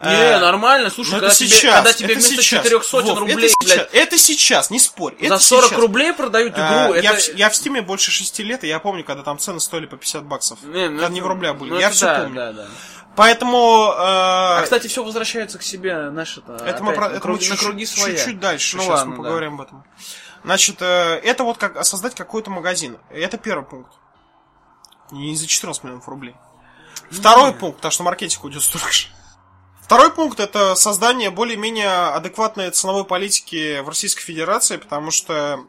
Не, 0.00 0.08
Э, 0.10 0.38
нормально, 0.38 0.90
слушай, 0.90 1.10
но 1.10 1.16
когда, 1.16 1.26
это 1.28 1.36
тебе, 1.36 1.48
сейчас, 1.48 1.74
когда 1.74 1.92
тебе 1.92 2.14
это 2.14 2.20
вместо 2.20 2.42
сейчас. 2.42 2.62
400 2.64 3.00
Вов, 3.00 3.18
рублей, 3.18 3.36
это 3.36 3.48
сейчас, 3.48 3.76
блядь, 3.76 3.94
это 3.94 4.18
сейчас, 4.18 4.70
не 4.70 4.78
спорь. 4.78 5.14
за 5.18 5.26
это 5.26 5.38
40 5.38 5.64
сейчас. 5.70 5.78
рублей 5.80 6.12
продают 6.12 6.52
игру, 6.54 6.62
Э, 6.64 6.90
это... 6.94 7.00
я, 7.00 7.14
в, 7.14 7.28
я 7.34 7.50
в 7.50 7.56
Стиме 7.56 7.82
больше 7.82 8.12
6 8.12 8.38
лет, 8.40 8.62
и 8.62 8.68
я 8.68 8.78
помню, 8.78 9.02
когда 9.04 9.24
там 9.24 9.38
цены 9.38 9.58
стоили 9.58 9.86
по 9.86 9.96
50 9.96 10.24
баксов. 10.24 10.62
Не, 10.62 10.88
ну 10.88 10.98
Когда 11.00 11.08
не 11.08 11.20
в 11.20 11.26
рублях 11.26 11.56
были. 11.56 11.70
ну 11.70 11.78
я 11.80 11.90
все 11.90 12.06
да, 12.06 12.20
помню. 12.20 12.34
Да, 12.36 12.52
да. 12.52 12.66
Поэтому... 13.16 13.88
э, 13.92 13.94
А, 13.98 14.62
кстати, 14.62 14.86
все 14.86 15.02
возвращается 15.02 15.58
к 15.58 15.64
себе, 15.64 16.10
знаешь, 16.10 16.38
это, 16.38 16.64
это 16.64 16.84
мы, 16.84 16.92
про- 16.92 17.08
на, 17.08 17.12
это 17.14 17.20
круги, 17.20 17.46
мы 17.46 17.50
на 17.50 17.56
чуть- 17.56 17.66
круги 17.66 17.86
своя. 17.86 18.16
чуть-чуть 18.16 18.38
дальше. 18.38 18.76
Ну 18.76 18.82
Сейчас 18.84 18.98
ладно, 18.98 19.10
мы 19.10 19.16
да. 19.16 19.22
поговорим 19.24 19.54
об 19.54 19.60
этом. 19.62 19.84
Значит, 20.44 20.76
э, 20.80 21.20
это 21.24 21.42
вот 21.42 21.58
как 21.58 21.84
создать 21.84 22.14
какой-то 22.14 22.50
магазин. 22.50 22.98
Это 23.10 23.36
первый 23.36 23.64
пункт. 23.64 23.90
Не 25.10 25.34
за 25.34 25.48
14 25.48 25.82
миллионов 25.82 26.06
рублей. 26.08 26.36
Второй 27.10 27.52
пункт, 27.52 27.78
потому 27.78 27.90
что 27.90 28.04
маркетинг 28.04 28.44
уйдет 28.44 28.62
столько 28.62 28.92
же. 28.92 29.08
Второй 29.88 30.10
пункт 30.10 30.38
это 30.38 30.74
создание 30.74 31.30
более-менее 31.30 31.88
адекватной 31.88 32.70
ценовой 32.70 33.06
политики 33.06 33.80
в 33.80 33.88
Российской 33.88 34.20
Федерации, 34.20 34.76
потому 34.76 35.10
что 35.10 35.64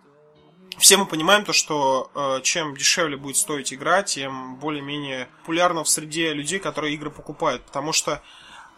все 0.77 0.97
мы 0.97 1.05
понимаем 1.05 1.45
то, 1.45 1.53
что 1.53 2.11
э, 2.13 2.41
чем 2.43 2.75
дешевле 2.75 3.15
будет 3.15 3.37
стоить 3.37 3.73
игра, 3.73 4.03
тем 4.03 4.57
более-менее 4.57 5.29
популярно 5.39 5.85
в 5.85 5.89
среде 5.89 6.33
людей, 6.33 6.59
которые 6.59 6.95
игры 6.95 7.11
покупают. 7.11 7.63
Потому 7.63 7.93
что, 7.93 8.21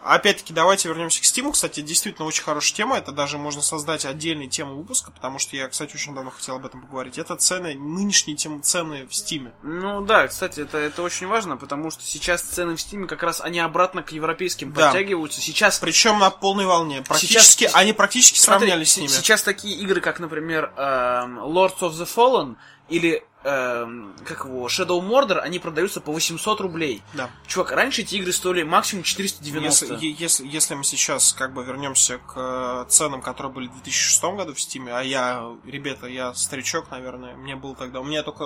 опять-таки, 0.04 0.52
давайте 0.52 0.88
вернемся 0.88 1.20
к 1.20 1.24
Steam. 1.24 1.52
Кстати, 1.52 1.80
действительно 1.80 2.26
очень 2.26 2.42
хорошая 2.42 2.76
тема. 2.76 2.96
Это 2.98 3.12
даже 3.12 3.38
можно 3.38 3.62
создать 3.62 4.04
отдельную 4.04 4.48
тему 4.50 4.76
выпуска, 4.76 5.10
потому 5.10 5.38
что 5.38 5.56
я, 5.56 5.68
кстати, 5.68 5.94
очень 5.94 6.14
давно 6.14 6.30
хотел 6.30 6.56
об 6.56 6.66
этом 6.66 6.82
поговорить. 6.82 7.18
Это 7.18 7.36
цены, 7.36 7.74
нынешние 7.74 8.36
тем, 8.36 8.62
цены 8.62 9.06
в 9.06 9.10
Steam. 9.10 9.52
Ну 9.62 10.00
да, 10.02 10.26
кстати, 10.28 10.60
это, 10.60 10.78
это 10.78 11.02
очень 11.02 11.26
важно, 11.26 11.56
потому 11.56 11.90
что 11.90 12.02
сейчас 12.02 12.42
цены 12.42 12.76
в 12.76 12.80
Стиме 12.80 13.06
как 13.06 13.22
раз 13.22 13.40
они 13.40 13.60
обратно 13.60 14.02
к 14.02 14.12
европейским 14.12 14.72
Да. 14.72 14.86
подтягиваются. 14.92 15.40
Сейчас 15.40 15.78
Причем 15.78 16.18
на 16.18 16.30
полной 16.30 16.66
волне. 16.66 17.02
Практически, 17.02 17.64
Сейчас- 17.64 17.74
они 17.74 17.92
практически 17.92 18.38
Смотри, 18.38 18.68
сравнялись 18.68 18.90
с 18.90 18.94
с- 18.94 18.96
ними. 18.98 19.08
Сейчас 19.08 19.42
такие 19.42 19.76
игры, 19.78 20.00
как, 20.00 20.20
например, 20.20 20.72
эм, 20.76 21.38
Lords 21.40 21.78
of 21.80 21.92
the 21.92 22.08
Fallen 22.12 22.56
или 22.88 23.24
эм, 23.44 24.14
как 24.24 24.44
его, 24.44 24.66
Shadow 24.66 25.00
Mordor, 25.00 25.38
они 25.38 25.58
продаются 25.58 26.00
по 26.00 26.12
800 26.12 26.60
рублей. 26.60 27.02
Да. 27.14 27.30
Чувак, 27.46 27.72
раньше 27.72 28.02
эти 28.02 28.16
игры 28.16 28.32
стоили 28.32 28.62
максимум 28.62 29.04
490. 29.04 29.94
Если, 29.94 30.06
если, 30.22 30.46
если 30.46 30.74
мы 30.74 30.84
сейчас 30.84 31.32
как 31.32 31.52
бы 31.52 31.64
вернемся 31.64 32.18
к 32.18 32.34
э, 32.36 32.84
ценам, 32.88 33.22
которые 33.22 33.52
были 33.52 33.68
в 33.68 33.72
2006 33.72 34.24
году 34.24 34.54
в 34.54 34.60
Стиме, 34.60 34.92
а 34.92 35.02
я, 35.02 35.52
ребята, 35.64 36.06
я 36.06 36.34
старичок, 36.34 36.90
наверное, 36.90 37.36
мне 37.36 37.56
был 37.56 37.74
тогда, 37.74 38.00
у 38.00 38.04
меня 38.04 38.22
только 38.22 38.44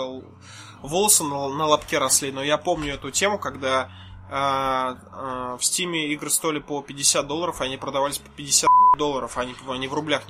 волосы 0.82 1.24
на, 1.24 1.48
на 1.48 1.66
лобке 1.66 1.98
росли, 1.98 2.32
но 2.32 2.42
я 2.42 2.58
помню 2.58 2.94
эту 2.94 3.10
тему, 3.10 3.38
когда 3.38 3.90
э, 4.30 4.96
э, 5.12 5.56
в 5.58 5.64
Стиме 5.64 6.12
игры 6.12 6.30
стоили 6.30 6.58
по 6.58 6.82
50 6.82 7.26
долларов, 7.26 7.60
а 7.60 7.64
они 7.64 7.76
продавались 7.76 8.18
по 8.18 8.30
50 8.30 8.68
долларов, 8.98 9.36
а 9.36 9.42
они 9.42 9.88
в 9.88 9.94
рублях. 9.94 10.22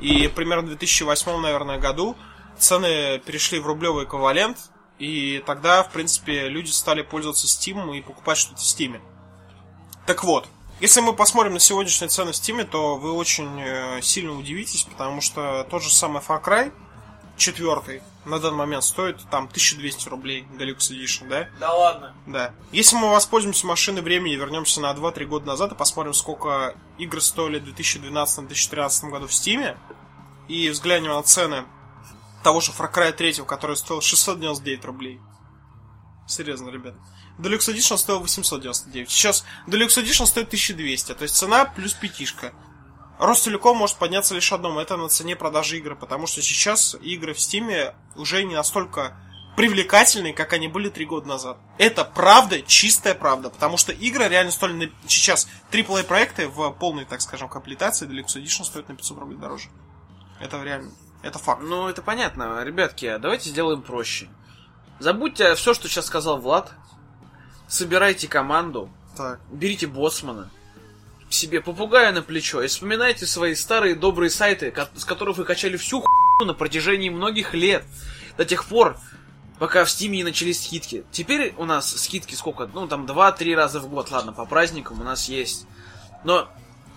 И 0.00 0.28
примерно 0.28 0.64
в 0.64 0.68
2008, 0.68 1.40
наверное, 1.40 1.78
году 1.78 2.16
цены 2.58 3.18
перешли 3.18 3.58
в 3.60 3.66
рублевый 3.66 4.04
эквивалент, 4.04 4.58
и 4.98 5.42
тогда, 5.46 5.82
в 5.82 5.90
принципе, 5.90 6.48
люди 6.48 6.70
стали 6.70 7.02
пользоваться 7.02 7.46
Steam 7.46 7.96
и 7.96 8.02
покупать 8.02 8.38
что-то 8.38 8.60
в 8.60 8.64
Steam. 8.64 9.00
Так 10.06 10.24
вот, 10.24 10.46
если 10.80 11.00
мы 11.00 11.12
посмотрим 11.12 11.54
на 11.54 11.60
сегодняшние 11.60 12.08
цены 12.08 12.32
в 12.32 12.34
Steam, 12.34 12.64
то 12.64 12.96
вы 12.96 13.12
очень 13.12 13.60
э, 13.60 14.00
сильно 14.02 14.32
удивитесь, 14.32 14.84
потому 14.84 15.20
что 15.20 15.66
тот 15.70 15.82
же 15.82 15.90
самый 15.90 16.22
Far 16.22 16.42
Cry 16.42 16.72
4 17.36 18.02
на 18.24 18.38
данный 18.38 18.56
момент 18.56 18.84
стоит 18.84 19.18
там 19.30 19.44
1200 19.44 20.08
рублей 20.08 20.46
Deluxe 20.58 20.90
Edition, 20.92 21.28
да? 21.28 21.48
Да 21.58 21.72
ладно. 21.72 22.14
Да. 22.26 22.52
Если 22.72 22.96
мы 22.96 23.10
воспользуемся 23.10 23.66
машиной 23.66 24.02
времени, 24.02 24.34
вернемся 24.34 24.80
на 24.80 24.92
2-3 24.92 25.24
года 25.24 25.46
назад 25.46 25.72
и 25.72 25.74
посмотрим, 25.74 26.14
сколько 26.14 26.74
игр 26.98 27.20
стоили 27.20 27.58
в 27.58 27.64
2012-2013 27.64 29.10
году 29.10 29.26
в 29.26 29.30
Steam, 29.30 29.76
и 30.48 30.68
взглянем 30.70 31.10
на 31.10 31.22
цены 31.22 31.64
того 32.48 32.62
же 32.62 32.72
Far 32.72 32.90
Cry 32.90 33.12
3, 33.12 33.44
который 33.44 33.76
стоил 33.76 34.00
699 34.00 34.82
рублей. 34.86 35.20
Серьезно, 36.26 36.70
ребят. 36.70 36.94
Deluxe 37.38 37.74
Edition 37.74 37.98
стоил 37.98 38.20
899. 38.20 39.10
Сейчас 39.10 39.44
Deluxe 39.66 40.02
Edition 40.02 40.24
стоит 40.24 40.46
1200, 40.46 41.12
то 41.12 41.24
есть 41.24 41.36
цена 41.36 41.66
плюс 41.66 41.92
пятишка. 41.92 42.54
Ростелеком 43.18 43.76
может 43.76 43.98
подняться 43.98 44.34
лишь 44.34 44.50
одном, 44.50 44.78
это 44.78 44.96
на 44.96 45.10
цене 45.10 45.36
продажи 45.36 45.76
игры, 45.76 45.94
потому 45.94 46.26
что 46.26 46.40
сейчас 46.40 46.96
игры 47.02 47.34
в 47.34 47.40
Стиме 47.40 47.94
уже 48.16 48.42
не 48.44 48.54
настолько 48.54 49.20
привлекательные, 49.54 50.32
как 50.32 50.54
они 50.54 50.68
были 50.68 50.88
три 50.88 51.04
года 51.04 51.28
назад. 51.28 51.58
Это 51.76 52.02
правда, 52.02 52.62
чистая 52.62 53.14
правда, 53.14 53.50
потому 53.50 53.76
что 53.76 53.92
игры 53.92 54.26
реально 54.26 54.52
стоили 54.52 54.86
на... 54.86 54.90
сейчас 55.06 55.48
AAA 55.70 56.04
проекты 56.04 56.48
в 56.48 56.70
полной, 56.70 57.04
так 57.04 57.20
скажем, 57.20 57.50
комплектации 57.50 58.08
Deluxe 58.08 58.42
Edition 58.42 58.64
стоят 58.64 58.88
на 58.88 58.94
500 58.94 59.18
рублей 59.18 59.36
дороже. 59.36 59.68
Это 60.40 60.62
реально, 60.62 60.92
это 61.22 61.38
факт. 61.38 61.62
Ну, 61.62 61.88
это 61.88 62.02
понятно. 62.02 62.62
Ребятки, 62.62 63.16
давайте 63.18 63.50
сделаем 63.50 63.82
проще. 63.82 64.28
Забудьте 64.98 65.54
все, 65.54 65.74
что 65.74 65.88
сейчас 65.88 66.06
сказал 66.06 66.38
Влад. 66.38 66.72
Собирайте 67.68 68.28
команду, 68.28 68.88
Так. 69.16 69.40
берите 69.50 69.86
боссмана, 69.86 70.50
себе 71.28 71.60
попугая 71.60 72.12
на 72.12 72.22
плечо 72.22 72.62
и 72.62 72.66
вспоминайте 72.66 73.26
свои 73.26 73.54
старые 73.54 73.94
добрые 73.94 74.30
сайты, 74.30 74.74
с 74.96 75.04
которых 75.04 75.36
вы 75.36 75.44
качали 75.44 75.76
всю 75.76 76.00
хуйню 76.00 76.46
на 76.50 76.54
протяжении 76.54 77.10
многих 77.10 77.52
лет. 77.52 77.84
До 78.38 78.44
тех 78.46 78.64
пор, 78.64 78.96
пока 79.58 79.84
в 79.84 79.90
Стиме 79.90 80.18
не 80.18 80.24
начались 80.24 80.64
скидки. 80.64 81.04
Теперь 81.10 81.54
у 81.58 81.66
нас 81.66 81.94
скидки 81.94 82.34
сколько? 82.34 82.68
Ну, 82.72 82.88
там 82.88 83.04
2-3 83.04 83.54
раза 83.54 83.80
в 83.80 83.88
год. 83.88 84.10
Ладно, 84.10 84.32
по 84.32 84.46
праздникам 84.46 85.00
у 85.00 85.04
нас 85.04 85.28
есть. 85.28 85.66
Но, 86.24 86.48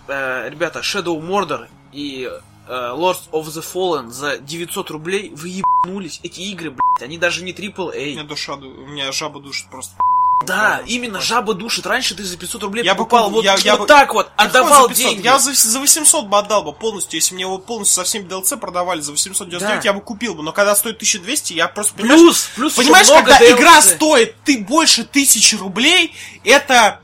э, 0.08 0.48
ребята, 0.48 0.80
Shadow 0.80 1.20
Mordor 1.20 1.68
и 1.92 2.30
Lords 2.68 3.28
of 3.32 3.44
the 3.46 3.62
Fallen 3.62 4.10
за 4.10 4.38
900 4.38 4.90
рублей 4.90 5.32
вы 5.34 5.48
ебанулись. 5.84 6.20
Эти 6.22 6.40
игры, 6.40 6.70
блядь, 6.70 7.02
они 7.02 7.18
даже 7.18 7.42
не 7.42 7.52
У 7.52 7.56
меня 7.56 7.70
AAA. 7.70 8.24
душа, 8.24 8.56
ду- 8.56 8.68
у 8.68 8.86
меня 8.86 9.10
жаба 9.12 9.40
душит 9.40 9.68
просто. 9.70 9.94
Да, 10.44 10.82
именно 10.86 11.20
жаба 11.20 11.54
душит. 11.54 11.86
Раньше 11.86 12.16
ты 12.16 12.24
за 12.24 12.36
500 12.36 12.64
рублей 12.64 12.84
Я 12.84 12.94
бы 12.94 13.04
покупал 13.04 13.26
купил- 13.26 13.36
вот, 13.36 13.44
я- 13.44 13.54
я 13.58 13.72
вот 13.76 13.82
бы- 13.82 13.86
так 13.86 14.12
вот, 14.12 14.28
отдавал 14.36 14.82
Какой 14.88 14.94
за 14.96 15.02
500? 15.02 15.12
деньги. 15.14 15.24
Я 15.24 15.38
за, 15.38 15.52
за 15.54 15.78
800 15.78 16.26
бы 16.26 16.36
отдал 16.36 16.64
бы 16.64 16.72
полностью. 16.72 17.16
Если 17.20 17.34
мне 17.34 17.42
его 17.44 17.58
полностью 17.58 17.94
со 17.94 18.04
всеми 18.04 18.24
DLC 18.26 18.56
продавали 18.56 19.00
за 19.00 19.12
899, 19.12 19.82
Да. 19.82 19.88
я 19.88 19.92
бы 19.92 20.00
купил 20.00 20.34
бы. 20.34 20.42
Но 20.42 20.52
когда 20.52 20.74
стоит 20.74 20.96
1200, 20.96 21.52
я 21.52 21.68
просто 21.68 21.94
понимаешь... 21.94 22.20
Плюс, 22.20 22.48
плюс 22.56 22.72
еще 22.72 22.82
Понимаешь, 22.82 23.06
когда 23.08 23.38
DLC. 23.38 23.52
игра 23.56 23.80
стоит 23.82 24.34
ты 24.42 24.58
больше 24.58 25.04
тысячи 25.04 25.54
рублей, 25.54 26.12
это 26.42 27.01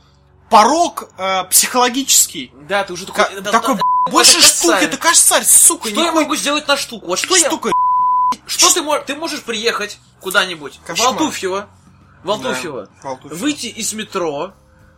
порог 0.49 1.09
э, 1.17 1.43
психологический. 1.45 2.51
Да, 2.67 2.83
ты 2.83 2.93
уже 2.93 3.05
такой... 3.05 3.25
Ка- 3.25 3.41
да, 3.41 3.51
такой, 3.51 3.75
да, 3.75 3.81
больше 4.11 4.37
это 4.37 4.47
штук, 4.47 4.71
касается. 4.71 4.85
это 4.87 4.97
косарь, 4.97 5.43
сука, 5.43 5.89
Что 5.89 6.03
я 6.03 6.11
могу 6.11 6.35
сделать 6.35 6.67
на 6.67 6.77
штуку? 6.77 7.07
Вот 7.07 7.19
что 7.19 7.35
я... 7.35 7.47
штука, 7.47 7.71
Что 8.45 8.73
ты 8.73 8.81
можешь... 8.81 9.05
Ты 9.05 9.15
можешь 9.15 9.41
приехать 9.43 9.99
куда-нибудь, 10.19 10.77
в 10.77 10.85
Кошмар. 10.85 11.09
Валтуфьево, 11.09 11.69
Валтуфьево, 12.23 12.89
Да, 13.03 13.19
выйти 13.23 13.67
из 13.67 13.93
метро, 13.93 14.53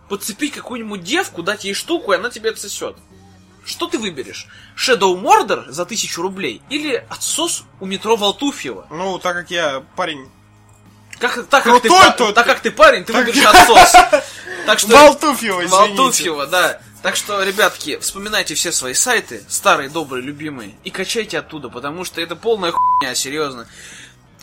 подцепить 0.10 0.54
какую-нибудь 0.54 1.04
девку, 1.04 1.44
дать 1.44 1.66
ей 1.66 1.74
штуку, 1.74 2.14
и 2.14 2.16
она 2.16 2.30
тебе 2.30 2.52
отсосет. 2.52 2.96
Что 3.64 3.88
ты 3.88 4.00
выберешь? 4.00 4.48
Shadow 4.76 5.22
Mordor 5.22 5.70
за 5.70 5.86
тысячу 5.86 6.22
рублей 6.24 6.62
или 6.70 7.06
отсос 7.10 7.64
у 7.80 7.86
метро 7.86 8.16
Валтуфьево? 8.16 8.88
Ну, 8.90 9.20
так 9.20 9.36
как 9.36 9.52
я 9.52 9.84
парень 9.96 10.30
Как, 11.22 11.36
так, 11.48 11.64
как 11.64 11.82
ты, 11.82 11.88
Крутой 11.90 12.06
па- 12.08 12.12
тот. 12.12 12.36
так 12.36 12.46
как 12.46 12.60
ты 12.62 12.72
парень, 12.72 13.06
ты 13.06 13.14
Так- 13.14 13.26
выберешь 13.26 13.46
отсос. 13.46 13.94
Так 14.66 14.80
что... 14.80 14.90
Валтуфьево, 14.90 15.66
извините. 15.66 15.76
Валтуфьево, 15.96 16.48
да. 16.48 16.80
Так 17.02 17.16
что, 17.16 17.42
ребятки, 17.44 17.98
вспоминайте 18.00 18.54
все 18.56 18.72
свои 18.72 18.94
сайты, 18.94 19.44
старые, 19.48 19.90
добрые, 19.90 20.22
любимые, 20.24 20.76
и 20.84 20.90
качайте 20.92 21.40
оттуда, 21.40 21.70
потому 21.70 22.04
что 22.06 22.22
это 22.22 22.36
полная 22.36 22.72
хуйня, 22.72 23.16
серьезно. 23.16 23.68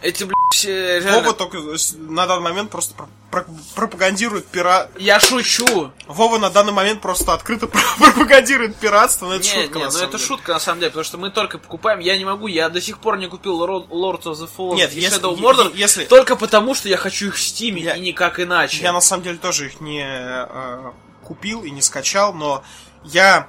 Эти, 0.03 0.25
блядь, 0.25 0.35
реально- 0.64 1.21
Вова 1.23 1.33
только 1.35 1.59
на 1.99 2.27
данный 2.27 2.42
момент 2.42 2.71
просто 2.71 2.94
про- 2.94 3.09
про- 3.31 3.47
пропагандирует 3.75 4.47
пира... 4.47 4.88
Я 4.99 5.21
шучу. 5.21 5.92
Вова 6.07 6.38
на 6.38 6.51
данный 6.51 6.73
момент 6.73 7.01
просто 7.01 7.33
открыто 7.35 7.66
пропагандирует 7.99 8.77
пиратство, 8.77 9.27
но 9.27 9.35
это 9.35 9.44
не, 9.44 9.51
шутка 9.51 9.79
не, 9.79 9.85
на 9.85 9.90
ну 9.90 9.99
это 9.99 10.07
деле. 10.12 10.18
шутка 10.25 10.53
на 10.55 10.61
самом 10.61 10.81
деле, 10.81 10.90
потому 10.90 11.05
что 11.05 11.18
мы 11.18 11.31
только 11.31 11.59
покупаем, 11.59 12.01
я 12.01 12.16
не 12.18 12.25
могу, 12.25 12.47
я 12.47 12.68
до 12.68 12.81
сих 12.81 12.99
пор 12.99 13.18
не 13.18 13.29
купил 13.29 13.61
Lords 13.62 14.23
of 14.25 14.33
the 14.35 14.49
Fallen 14.57 14.77
Нет, 14.77 14.92
и 14.92 15.01
если- 15.01 15.21
Shadow 15.21 15.37
е- 15.37 15.42
Mordor, 15.42 15.73
если- 15.77 16.05
только 16.05 16.37
потому, 16.37 16.75
что 16.75 16.88
я 16.88 16.97
хочу 16.97 17.29
их 17.29 17.37
в 17.37 17.40
Стиме, 17.40 17.83
Я- 17.83 17.97
и 17.97 18.01
никак 18.01 18.40
иначе. 18.40 18.83
Я 18.83 18.92
на 18.92 19.01
самом 19.01 19.23
деле 19.23 19.38
тоже 19.38 19.66
их 19.66 19.81
не 19.81 20.05
э, 20.07 20.92
купил 21.23 21.62
и 21.62 21.71
не 21.71 21.83
скачал, 21.83 22.33
но 22.35 22.62
я 23.05 23.47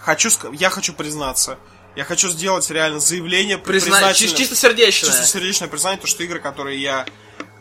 хочу, 0.00 0.28
я 0.52 0.70
хочу 0.70 0.92
признаться. 0.92 1.58
Я 1.96 2.04
хочу 2.04 2.28
сделать 2.28 2.70
реально 2.70 3.00
заявление 3.00 3.56
Призна... 3.56 4.12
Чисто 4.12 4.54
сердечное. 4.54 5.10
чисто 5.10 5.24
сердечное 5.24 5.68
признание, 5.68 5.98
то, 5.98 6.06
что 6.06 6.22
игры, 6.22 6.40
которые 6.40 6.80
я 6.80 7.06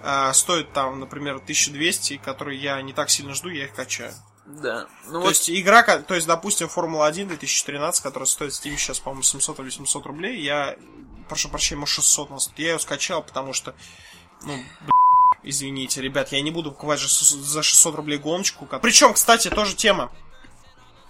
э, 0.04 0.34
стоят 0.34 0.74
там, 0.74 1.00
например, 1.00 1.36
1200, 1.36 2.14
и 2.14 2.18
которые 2.18 2.60
я 2.60 2.82
не 2.82 2.92
так 2.92 3.10
сильно 3.10 3.34
жду, 3.34 3.50
я 3.50 3.64
их 3.64 3.74
качаю. 3.74 4.14
Да. 4.46 4.88
Ну 5.08 5.14
То 5.14 5.20
вот, 5.22 5.30
есть 5.30 5.50
игра, 5.50 5.84
то 5.84 6.14
есть, 6.14 6.28
допустим, 6.28 6.68
Формула-1 6.68 7.28
2013, 7.28 8.04
которая 8.04 8.28
стоит 8.28 8.54
в 8.54 8.64
Steam 8.64 8.76
сейчас, 8.76 9.00
по-моему, 9.00 9.24
700 9.24 9.60
или 9.60 9.66
800 9.68 10.06
рублей, 10.06 10.42
я, 10.42 10.76
прошу 11.30 11.48
прощения, 11.48 11.80
может 11.80 11.96
600 11.96 12.30
нас. 12.30 12.52
Я 12.58 12.74
ее 12.74 12.80
скачал, 12.80 13.24
потому 13.24 13.54
что, 13.54 13.74
ну, 14.44 14.60
извините, 15.44 16.02
ребят, 16.02 16.34
я 16.34 16.42
не 16.42 16.52
буду 16.52 16.72
покупать 16.72 17.00
же 17.00 17.08
за 17.08 17.64
600 17.64 17.96
рублей 17.96 18.18
гоночку. 18.18 18.68
Причем, 18.82 19.14
кстати, 19.14 19.50
тоже 19.50 19.76
тема. 19.76 20.12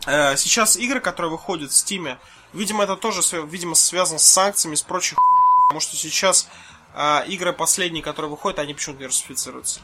Э, 0.05 0.37
Сейчас 0.37 0.77
игры, 0.77 1.01
которые 1.01 1.31
выходят 1.31 1.71
в 1.71 1.73
Steam, 1.73 2.17
видимо, 2.55 2.83
это 2.83 2.95
тоже, 2.95 3.21
видимо, 3.45 3.75
связано 3.75 4.19
с 4.19 4.27
санкциями, 4.27 4.75
с 4.75 4.81
прочих 4.81 5.17
потому 5.67 5.81
что 5.81 5.95
сейчас 5.95 6.47
э, 6.93 7.25
игры 7.27 7.51
последние, 7.53 8.03
которые 8.03 8.29
выходят, 8.29 8.59
они 8.59 8.73
почему-то 8.73 9.01
не 9.01 9.07
русифицируются. 9.07 9.79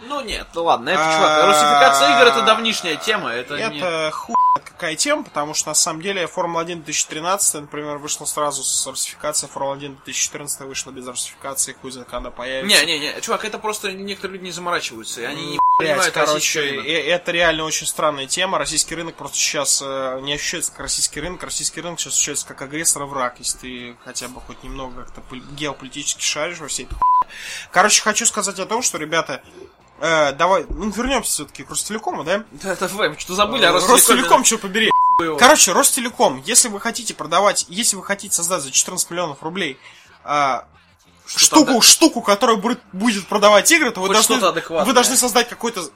ну 0.00 0.20
нет, 0.22 0.46
ну 0.54 0.64
ладно, 0.64 0.90
это, 0.90 1.02
чувак, 1.02 1.44
русификация 1.46 2.16
игр 2.16 2.28
это 2.28 2.42
давнишняя 2.42 2.96
тема, 2.96 3.30
это, 3.30 3.56
не... 3.56 3.78
Это 3.78 4.10
хуй 4.12 4.35
какая 4.58 4.96
тема, 4.96 5.24
потому 5.24 5.54
что 5.54 5.68
на 5.68 5.74
самом 5.74 6.02
деле 6.02 6.26
Формула-1 6.26 6.84
2013, 6.84 7.62
например, 7.62 7.98
вышла 7.98 8.24
сразу 8.24 8.62
с 8.62 8.86
русификацией, 8.86 9.50
Формула-1 9.52 9.96
2014 10.04 10.60
вышла 10.62 10.90
без 10.90 11.06
русификации, 11.06 11.72
хуй 11.80 11.90
знает, 11.90 12.08
когда 12.08 12.30
появится. 12.30 12.84
Не-не-не, 12.84 13.20
чувак, 13.20 13.44
это 13.44 13.58
просто 13.58 13.92
некоторые 13.92 14.34
люди 14.34 14.44
не 14.44 14.52
заморачиваются, 14.52 15.22
и 15.22 15.24
они 15.24 15.46
не 15.46 15.58
понимают 15.78 16.14
короче, 16.14 16.60
это 16.86 17.32
реально 17.32 17.64
очень 17.64 17.86
странная 17.86 18.26
тема. 18.26 18.58
Российский 18.58 18.94
рынок 18.94 19.14
просто 19.14 19.36
сейчас 19.36 19.82
э, 19.84 20.20
не 20.22 20.34
ощущается 20.34 20.72
как 20.72 20.80
российский 20.80 21.20
рынок. 21.20 21.42
Российский 21.42 21.80
рынок 21.80 22.00
сейчас 22.00 22.14
ощущается 22.14 22.46
как 22.46 22.62
агрессор 22.62 23.02
и 23.02 23.06
враг, 23.06 23.36
если 23.38 23.58
ты 23.58 23.96
хотя 24.04 24.28
бы 24.28 24.40
хоть 24.40 24.62
немного 24.62 25.04
как-то 25.04 25.20
пол- 25.20 25.40
геополитически 25.52 26.22
шаришь 26.22 26.58
во 26.58 26.68
всей 26.68 26.86
этой. 26.86 26.96
Короче, 27.70 28.02
хочу 28.02 28.26
сказать 28.26 28.58
о 28.58 28.66
том, 28.66 28.82
что, 28.82 28.98
ребята, 28.98 29.42
э, 30.00 30.32
давай, 30.32 30.66
ну, 30.68 30.90
вернемся 30.90 31.30
все-таки 31.30 31.64
к 31.64 31.70
Ростелекому, 31.70 32.24
да? 32.24 32.44
Да, 32.52 32.72
это 32.72 32.88
вы, 32.88 33.14
что 33.18 33.34
забыли 33.34 33.64
о 33.64 33.72
Ростелеком, 33.72 33.94
Ростелекоме? 33.94 34.44
что 34.44 34.58
побери. 34.58 34.90
Короче, 35.38 35.72
Ростелеком, 35.72 36.42
если 36.44 36.68
вы 36.68 36.80
хотите 36.80 37.14
продавать, 37.14 37.66
если 37.68 37.96
вы 37.96 38.02
хотите 38.04 38.34
создать 38.34 38.62
за 38.62 38.70
14 38.70 39.10
миллионов 39.10 39.42
рублей 39.42 39.78
а, 40.24 40.66
штуку, 41.26 41.80
штуку, 41.80 42.20
которая 42.22 42.56
будет, 42.56 42.80
будет 42.92 43.26
продавать 43.26 43.70
игры, 43.72 43.90
то 43.90 44.00
вы 44.00 44.08
Хоть 44.08 44.28
должны, 44.28 44.84
вы 44.84 44.92
должны 44.92 45.16
создать 45.16 45.48
какой-то 45.48 45.88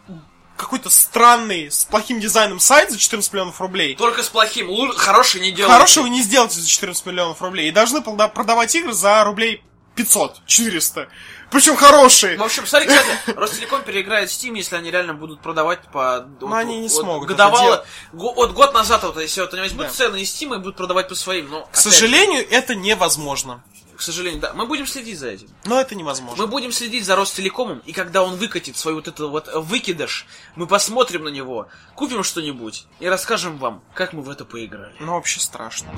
какой-то 0.57 0.91
странный, 0.91 1.71
с 1.71 1.87
плохим 1.87 2.21
дизайном 2.21 2.61
сайт 2.61 2.91
за 2.91 2.99
14 2.99 3.33
миллионов 3.33 3.61
рублей. 3.63 3.97
Только 3.97 4.23
с 4.23 4.29
плохим, 4.29 4.69
хороший 4.93 5.41
не 5.41 5.53
делайте. 5.53 5.73
Хорошего 5.73 6.03
вы 6.05 6.11
не 6.11 6.21
сделаете 6.23 6.61
за 6.61 6.69
14 6.69 7.07
миллионов 7.07 7.41
рублей. 7.41 7.69
И 7.69 7.73
должны 7.73 8.01
прода- 8.01 8.29
продавать 8.29 8.75
игры 8.75 8.93
за 8.93 9.25
рублей 9.25 9.65
500, 10.05 10.41
400. 10.47 11.09
Причем 11.51 11.77
хорошие. 11.77 12.37
В 12.39 12.43
общем, 12.43 12.67
смотри, 12.67 12.89
кстати, 12.89 13.37
Ростелеком 13.37 13.83
переиграет 13.83 14.29
Steam, 14.29 14.57
если 14.57 14.77
они 14.77 14.91
реально 14.91 15.15
будут 15.15 15.41
продавать 15.41 15.81
по... 15.93 16.27
Но 16.41 16.55
они 16.55 16.79
не 16.79 16.89
смогут 16.89 17.25
это 17.29 17.35
Годовало... 17.35 17.85
го- 18.13 18.33
Вот 18.35 18.53
год 18.53 18.73
назад, 18.73 19.03
вот, 19.03 19.21
если 19.21 19.41
вот 19.41 19.53
они 19.53 19.63
возьмут 19.63 19.87
Да. 19.87 19.93
цены 19.93 20.21
из 20.23 20.31
Steam 20.35 20.55
и 20.55 20.59
будут 20.59 20.77
продавать 20.77 21.09
по 21.09 21.15
своим, 21.15 21.51
но... 21.51 21.69
К 21.73 21.77
сожалению, 21.77 22.49
это 22.51 22.75
невозможно. 22.75 23.63
К 23.97 24.03
сожалению, 24.03 24.41
да. 24.41 24.53
Мы 24.55 24.67
будем 24.67 24.87
следить 24.87 25.19
за 25.19 25.29
этим. 25.29 25.49
Но 25.67 25.79
это 25.79 25.95
невозможно. 25.95 26.41
Мы 26.43 26.47
будем 26.49 26.73
следить 26.73 27.05
за 27.05 27.17
Ростелекомом, 27.17 27.81
и 27.85 27.93
когда 27.93 28.23
он 28.23 28.37
выкатит 28.37 28.79
свой 28.79 28.95
вот 28.95 29.09
этот 29.09 29.29
вот 29.29 29.51
выкидыш, 29.53 30.27
мы 30.57 30.67
посмотрим 30.67 31.25
на 31.25 31.29
него, 31.29 31.69
купим 31.97 32.23
что-нибудь 32.25 32.87
и 33.01 33.09
расскажем 33.09 33.59
вам, 33.59 33.83
как 33.93 34.13
мы 34.15 34.23
в 34.23 34.31
это 34.31 34.45
поиграли. 34.47 34.95
Ну, 35.01 35.15
вообще 35.15 35.41
страшно. 35.41 35.89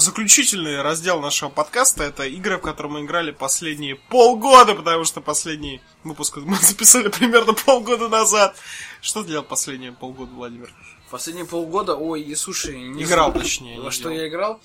Заключительный 0.00 0.80
раздел 0.80 1.20
нашего 1.20 1.50
подкаста 1.50 2.04
это 2.04 2.22
игры, 2.24 2.56
в 2.56 2.62
которые 2.62 2.90
мы 2.90 3.00
играли 3.04 3.32
последние 3.32 3.96
полгода, 3.96 4.74
потому 4.74 5.04
что 5.04 5.20
последний 5.20 5.82
выпуск 6.04 6.38
мы 6.38 6.56
записали 6.62 7.08
примерно 7.08 7.52
полгода 7.52 8.08
назад. 8.08 8.56
Что 9.02 9.22
ты 9.22 9.28
делал 9.28 9.44
последние 9.44 9.92
полгода, 9.92 10.32
Владимир? 10.32 10.72
Последние 11.10 11.44
полгода, 11.44 11.96
ой, 11.96 12.22
и 12.22 12.34
слушай, 12.34 12.80
не 12.80 13.02
Играл, 13.02 13.30
знаю, 13.30 13.44
точнее, 13.44 13.76
не 13.76 13.82
Во 13.82 13.90
что 13.90 14.04
делал. 14.04 14.16
я 14.16 14.28
играл? 14.28 14.60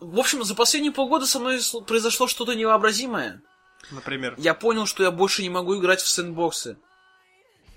В 0.00 0.18
общем, 0.18 0.44
за 0.44 0.54
последние 0.54 0.92
полгода 0.92 1.24
со 1.24 1.38
мной 1.38 1.58
произошло 1.86 2.28
что-то 2.28 2.52
невообразимое. 2.52 3.40
Например. 3.90 4.34
Я 4.36 4.52
понял, 4.52 4.84
что 4.84 5.04
я 5.04 5.10
больше 5.10 5.40
не 5.40 5.48
могу 5.48 5.74
играть 5.78 6.02
в 6.02 6.08
сэндбоксы. 6.08 6.76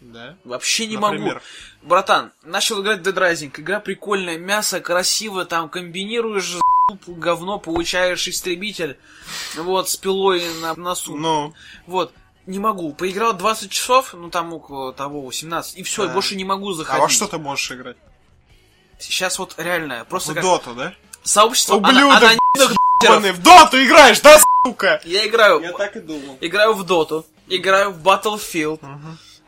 Да? 0.01 0.35
Вообще 0.45 0.87
не 0.87 0.97
Например? 0.97 1.35
могу. 1.35 1.45
Братан, 1.81 2.31
начал 2.43 2.81
играть 2.81 2.99
в 2.99 3.03
Dead 3.07 3.13
Rising. 3.13 3.51
Игра 3.59 3.79
прикольная, 3.79 4.37
мясо 4.37 4.79
красиво, 4.79 5.45
там 5.45 5.69
комбинируешь 5.69 6.55
говно, 7.05 7.59
получаешь 7.59 8.27
истребитель. 8.27 8.97
Вот, 9.57 9.89
с 9.89 9.97
пилой 9.97 10.43
на 10.61 10.73
носу. 10.75 11.15
Ну, 11.15 11.53
Вот. 11.85 12.13
Не 12.45 12.57
могу. 12.57 12.93
Поиграл 12.93 13.33
20 13.33 13.69
часов, 13.69 14.15
ну 14.15 14.31
там 14.31 14.53
около 14.53 14.91
того, 14.91 15.21
18, 15.21 15.77
и 15.77 15.83
все, 15.83 16.07
Да. 16.07 16.13
больше 16.13 16.35
не 16.35 16.45
могу 16.45 16.71
а 16.71 16.73
заходить. 16.73 17.01
во 17.03 17.09
что 17.09 17.27
ты 17.27 17.37
можешь 17.37 17.71
играть? 17.71 17.97
Сейчас 18.97 19.37
вот 19.37 19.53
реально, 19.57 20.03
просто 20.09 20.31
В 20.31 20.35
как 20.35 20.43
доту, 20.43 20.73
да? 20.73 20.93
сообщество 21.21 21.75
Ублюдок, 21.75 22.23
ана- 22.23 23.33
в 23.33 23.43
доту 23.43 23.77
играешь, 23.83 24.19
да, 24.21 24.39
сука? 24.65 24.99
Я 25.05 25.27
играю, 25.27 25.61
так 25.77 25.95
и 25.95 25.99
думал. 25.99 26.37
играю 26.41 26.73
в 26.73 26.83
доту, 26.85 27.23
играю 27.47 27.91
в 27.91 28.01
Battlefield, 28.01 28.79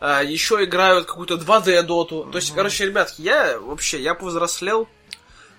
а, 0.01 0.21
еще 0.21 0.63
играю 0.63 1.03
в 1.03 1.05
какую-то 1.05 1.35
2D 1.35 1.83
доту. 1.83 2.27
То 2.31 2.39
есть, 2.39 2.53
короче, 2.53 2.87
ребятки, 2.87 3.21
я 3.21 3.57
вообще, 3.59 4.01
я 4.01 4.15
повзрослел. 4.15 4.89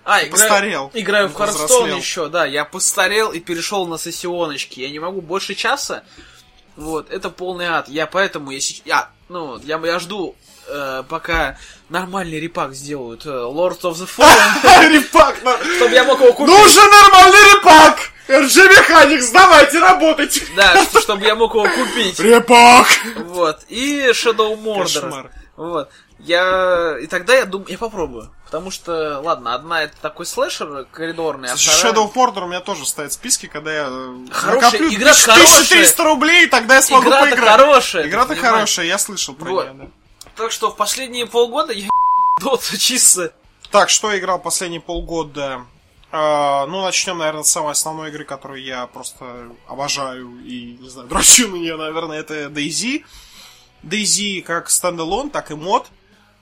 А, 0.05 0.19
играю, 0.19 0.31
Постарел. 0.31 0.91
играю 0.93 1.29
в. 1.29 1.35
Hearthstone 1.35 1.95
еще, 1.95 2.27
да, 2.27 2.45
я 2.45 2.65
постарел 2.65 3.31
и 3.31 3.39
перешел 3.39 3.87
на 3.87 3.97
сессионочки. 3.97 4.81
Я 4.81 4.89
не 4.89 4.99
могу 4.99 5.21
больше 5.21 5.55
часа. 5.55 6.03
Вот, 6.75 7.09
это 7.09 7.29
полный 7.29 7.65
ад. 7.65 7.87
Я 7.87 8.05
поэтому, 8.05 8.51
я, 8.51 8.57
сеч- 8.57 8.81
я 8.83 9.09
ну, 9.29 9.57
я, 9.63 9.79
я 9.83 9.99
жду, 9.99 10.35
э, 10.67 11.03
пока 11.07 11.57
нормальный 11.89 12.39
репак 12.39 12.75
сделают 12.75 13.25
э, 13.25 13.29
Lord 13.29 13.79
of 13.81 13.93
the 13.93 14.07
Fallen, 14.07 14.89
Репак, 14.93 15.37
чтобы 15.77 15.95
я 15.95 16.03
мог 16.03 16.19
его 16.19 16.33
купить. 16.33 16.53
ну 16.53 16.61
уже 16.61 16.81
нормальный 16.81 17.55
репак! 17.55 18.12
RG 18.27 18.69
Механикс, 18.69 19.29
давайте 19.31 19.79
работать! 19.79 20.41
Да, 20.55 20.81
что- 20.85 21.01
чтобы 21.01 21.25
я 21.25 21.35
мог 21.35 21.53
его 21.53 21.67
купить. 21.67 22.19
Репак! 22.19 22.87
Вот. 23.25 23.59
И 23.67 24.07
Shadow 24.11 24.55
Mordor. 24.61 25.29
Вот. 25.57 25.89
Я... 26.19 26.97
И 27.01 27.07
тогда 27.07 27.33
я 27.35 27.45
думаю, 27.45 27.69
я 27.69 27.77
попробую. 27.77 28.33
Потому 28.45 28.71
что, 28.71 29.19
ладно, 29.21 29.55
одна 29.55 29.83
это 29.83 29.95
такой 30.01 30.25
слэшер 30.25 30.85
коридорный, 30.91 31.49
а 31.49 31.55
вторая... 31.55 31.93
Shadow 31.93 32.11
of 32.11 32.13
Mordor 32.13 32.43
у 32.43 32.47
меня 32.47 32.61
тоже 32.61 32.85
стоит 32.85 33.11
в 33.11 33.13
списке, 33.15 33.47
когда 33.47 33.73
я 33.73 33.87
э, 33.89 34.15
Хорошая 34.31 34.71
накоплю 34.71 34.93
игра, 34.93 35.11
1000- 35.11 35.25
хорошая. 35.25 35.43
1300 35.65 36.03
рублей, 36.03 36.47
тогда 36.47 36.75
я 36.75 36.81
смогу 36.81 37.07
Игра-то 37.09 37.25
поиграть. 37.29 37.49
хорошая. 37.49 38.03
ты 38.03 38.09
Игра-то 38.09 38.35
хорошая, 38.35 38.85
я 38.85 38.97
слышал 38.99 39.33
про 39.33 39.49
Вот. 39.49 39.65
нее, 39.65 39.73
да. 39.73 39.87
Так 40.35 40.51
что 40.51 40.71
в 40.71 40.75
последние 40.77 41.25
полгода 41.25 41.73
я 41.73 41.87
Дота 42.41 42.77
чисто. 42.77 43.33
Так, 43.69 43.89
что 43.89 44.11
я 44.11 44.19
играл 44.19 44.39
последние 44.39 44.81
полгода? 44.81 45.65
А, 46.15 46.67
ну, 46.67 46.83
начнем, 46.83 47.17
наверное, 47.17 47.41
с 47.41 47.49
самой 47.49 47.71
основной 47.71 48.09
игры, 48.09 48.23
которую 48.23 48.61
я 48.61 48.85
просто 48.85 49.51
обожаю 49.67 50.39
и, 50.45 50.77
не 50.79 50.87
знаю, 50.87 51.07
дрочу 51.09 51.47
на 51.47 51.55
нее, 51.55 51.75
наверное, 51.75 52.19
это 52.19 52.45
DayZ. 52.45 53.03
DayZ 53.81 54.43
как 54.43 54.69
стендалон, 54.69 55.31
так 55.31 55.49
и 55.49 55.55
мод. 55.55 55.87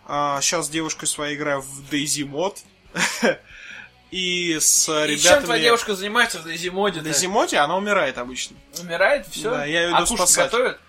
сейчас 0.06 0.66
с 0.66 0.70
девушкой 0.70 1.06
своей 1.06 1.38
играю 1.38 1.62
в 1.62 1.90
DayZ 1.90 2.26
мод. 2.26 2.58
И 4.12 4.58
с 4.60 4.90
И 4.90 5.18
чем 5.18 5.42
твоя 5.42 5.42
ребятами... 5.42 5.62
девушка 5.62 5.96
занимается 5.96 6.40
в 6.40 6.44
Дезимоде? 6.44 7.00
В 7.00 7.04
DayZ 7.04 7.30
моде 7.30 7.58
она 7.58 7.78
умирает 7.78 8.18
обычно. 8.18 8.58
Умирает, 8.82 9.26
все? 9.28 9.50
Да, 9.50 9.64
я 9.64 9.88
а 9.88 9.92
иду 9.92 10.00
кушать 10.00 10.30
спасать. 10.30 10.52
готовит? 10.52 10.80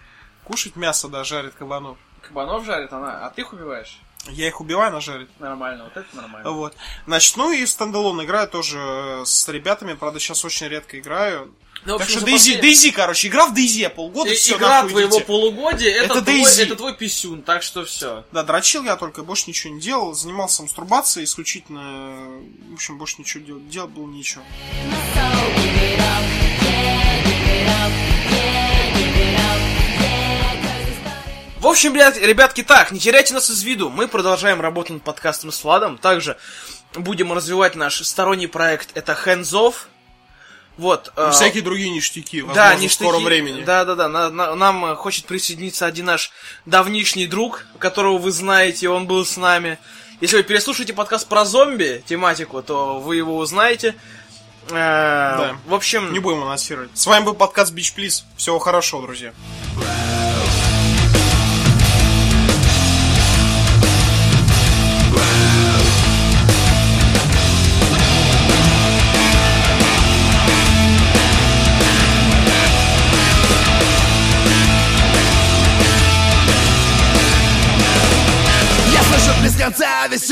Кушать 0.42 0.74
мясо, 0.74 1.06
да, 1.06 1.22
жарит 1.22 1.54
кабанов. 1.54 1.98
Кабанов 2.20 2.64
жарит 2.64 2.92
она, 2.92 3.24
а 3.24 3.30
ты 3.30 3.42
их 3.42 3.52
убиваешь? 3.52 4.00
Я 4.28 4.46
их 4.48 4.60
убиваю, 4.60 4.88
она 4.88 5.00
жарит. 5.00 5.28
Нормально, 5.40 5.84
вот 5.84 5.96
это 5.96 6.16
нормально. 6.16 6.50
Вот. 6.50 6.76
Значит, 7.06 7.36
ну 7.36 7.50
и 7.52 7.66
стендалон 7.66 8.22
играю 8.24 8.46
тоже 8.48 8.78
э, 8.78 9.22
с 9.26 9.48
ребятами, 9.48 9.94
правда, 9.94 10.20
сейчас 10.20 10.44
очень 10.44 10.68
редко 10.68 10.98
играю. 10.98 11.52
Ну, 11.84 11.98
Так 11.98 12.06
общем, 12.06 12.20
что 12.20 12.28
DayZ, 12.28 12.60
послед- 12.60 12.62
DayZ, 12.62 12.92
короче, 12.92 13.26
игра 13.26 13.46
в 13.46 13.52
DayZ 13.54 13.88
полгода, 13.90 14.30
И- 14.30 14.34
все, 14.36 14.56
Игра 14.56 14.86
твоего 14.86 15.18
полугодия 15.18 15.90
это, 15.90 16.14
Это 16.18 16.22
твой, 16.22 16.44
это 16.44 16.76
твой 16.76 16.94
писюн, 16.96 17.42
так 17.42 17.64
что 17.64 17.84
все. 17.84 18.24
Да, 18.30 18.44
дрочил 18.44 18.84
я 18.84 18.94
только, 18.94 19.24
больше 19.24 19.46
ничего 19.48 19.74
не 19.74 19.80
делал, 19.80 20.14
занимался 20.14 20.62
мастурбацией 20.62 21.24
исключительно, 21.24 22.40
в 22.70 22.74
общем, 22.74 22.98
больше 22.98 23.16
ничего 23.18 23.44
делать, 23.44 23.68
делать 23.68 23.90
было 23.90 24.06
нечего. 24.06 24.44
Общем, 31.72 31.94
ребят, 31.94 32.16
ребятки, 32.16 32.62
так, 32.62 32.92
не 32.92 32.98
теряйте 33.00 33.34
нас 33.34 33.50
из 33.50 33.62
виду. 33.62 33.90
Мы 33.90 34.08
продолжаем 34.08 34.60
работу 34.60 34.92
над 34.94 35.02
подкастом 35.02 35.50
с 35.52 35.62
Владом. 35.64 35.98
Также 35.98 36.36
будем 36.94 37.32
развивать 37.32 37.74
наш 37.74 38.02
сторонний 38.06 38.48
проект. 38.48 38.90
Это 38.96 39.12
Hands 39.26 39.42
Off. 39.42 39.74
Вот. 40.78 41.08
И 41.08 41.20
э, 41.20 41.30
всякие 41.32 41.62
другие 41.62 41.90
ништяки, 41.90 42.40
возможно, 42.40 42.70
да, 42.70 42.76
в 42.76 42.80
ништяки. 42.80 43.04
скором 43.04 43.24
времени. 43.24 43.62
Да, 43.62 43.84
да, 43.84 43.94
да. 43.94 44.08
На- 44.08 44.30
на- 44.30 44.54
нам 44.54 44.84
э, 44.86 44.94
хочет 44.96 45.26
присоединиться 45.26 45.84
один 45.86 46.06
наш 46.06 46.30
давнишний 46.64 47.26
друг, 47.26 47.66
которого 47.78 48.16
вы 48.18 48.30
знаете, 48.32 48.88
он 48.88 49.06
был 49.06 49.24
с 49.26 49.36
нами. 49.36 49.78
Если 50.22 50.36
вы 50.36 50.42
переслушаете 50.44 50.94
подкаст 50.94 51.28
про 51.28 51.44
зомби, 51.44 52.02
тематику, 52.06 52.62
то 52.62 53.00
вы 53.00 53.16
его 53.16 53.36
узнаете. 53.36 53.94
Э, 54.68 54.72
Да. 54.72 55.56
В 55.66 55.74
общем, 55.74 56.12
Не 56.12 56.20
будем 56.20 56.42
анонсировать. 56.42 56.90
С 56.94 57.06
вами 57.06 57.24
был 57.24 57.34
подкаст 57.34 57.72
Бич 57.72 57.92
Плиз. 57.92 58.24
Всего 58.36 58.58
хорошего, 58.58 59.02
друзья. 59.02 59.32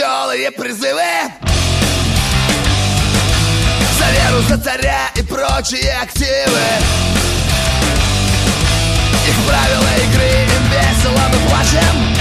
Веселые 0.01 0.51
призывы. 0.51 1.03
За 3.99 4.11
веру, 4.11 4.43
за 4.49 4.59
царя 4.59 5.11
и 5.15 5.23
прочие 5.23 5.93
активы. 6.01 6.67
Их 9.29 9.35
правила 9.47 9.89
игры, 10.05 10.47
им 10.57 10.65
весело, 10.71 11.21
мы 11.31 11.49
плачем. 11.49 12.17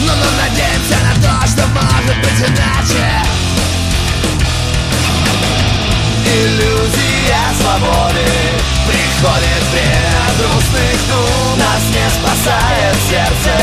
Но 0.00 0.12
мы 0.16 0.26
надеемся 0.40 0.96
на 1.04 1.14
то, 1.22 1.46
что 1.46 1.66
может 1.66 2.16
быть 2.22 2.48
иначе 2.48 3.35
Иллюзия 6.36 7.40
свободы. 7.58 8.28
Приходит 8.86 9.64
время 9.72 10.20
грустных 10.36 10.98
дум. 11.08 11.58
Нас 11.58 11.82
не 11.88 12.06
спасает 12.10 12.96
сердце 13.08 13.56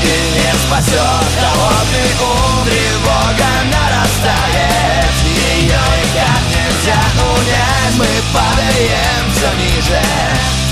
И 0.00 0.14
не 0.38 0.52
спасет 0.62 1.26
холодный 1.40 2.10
ум. 2.22 2.64
Тревога 2.64 3.50
нарастает. 3.66 5.10
Ее 5.26 5.82
никак 5.98 6.42
нельзя 6.54 7.02
унять. 7.18 7.94
Мы 7.98 8.06
падаем 8.32 9.32
все 9.34 9.50
ниже 9.58 10.63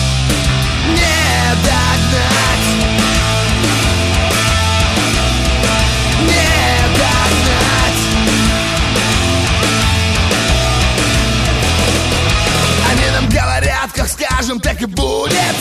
скажем, 14.53 14.61
так 14.61 14.83
и 14.83 14.87
будет. 14.87 15.57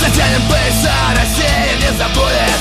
Затянем 0.00 0.42
пояса, 0.48 0.94
Россия 1.14 1.76
не 1.80 1.98
забудет. 1.98 2.60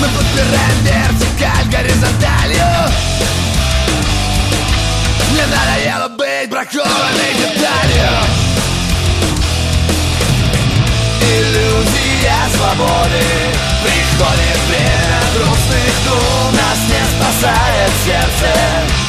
Мы 0.00 0.08
подбираем 0.08 0.76
вертикаль 0.84 1.66
горизонталью. 1.70 2.92
Мне 5.32 5.46
надоело 5.46 6.08
быть 6.08 6.50
бракованной 6.50 7.34
деталью. 7.38 8.10
Иллюзия 11.22 12.56
свободы 12.56 13.60
Приходит 13.82 14.58
время 14.68 15.20
грустных 15.34 15.94
дум 16.06 16.59
Спасает 17.40 17.90
сердце 18.04 18.52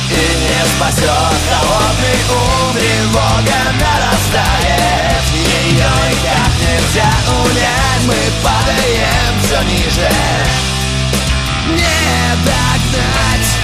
И 0.09 0.13
не 0.13 0.65
спасет 0.77 1.35
холодный 1.51 2.21
ум 2.29 2.73
Тревога 2.73 3.59
нарастает. 3.77 5.23
Ее 5.33 5.91
никак 6.07 6.51
нельзя 6.61 7.11
унять 7.27 8.03
Мы 8.07 8.15
падаем 8.41 9.33
все 9.43 9.61
ниже. 9.63 10.09
Не 11.67 12.35
догнать 12.45 13.60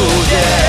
Yeah. 0.00 0.59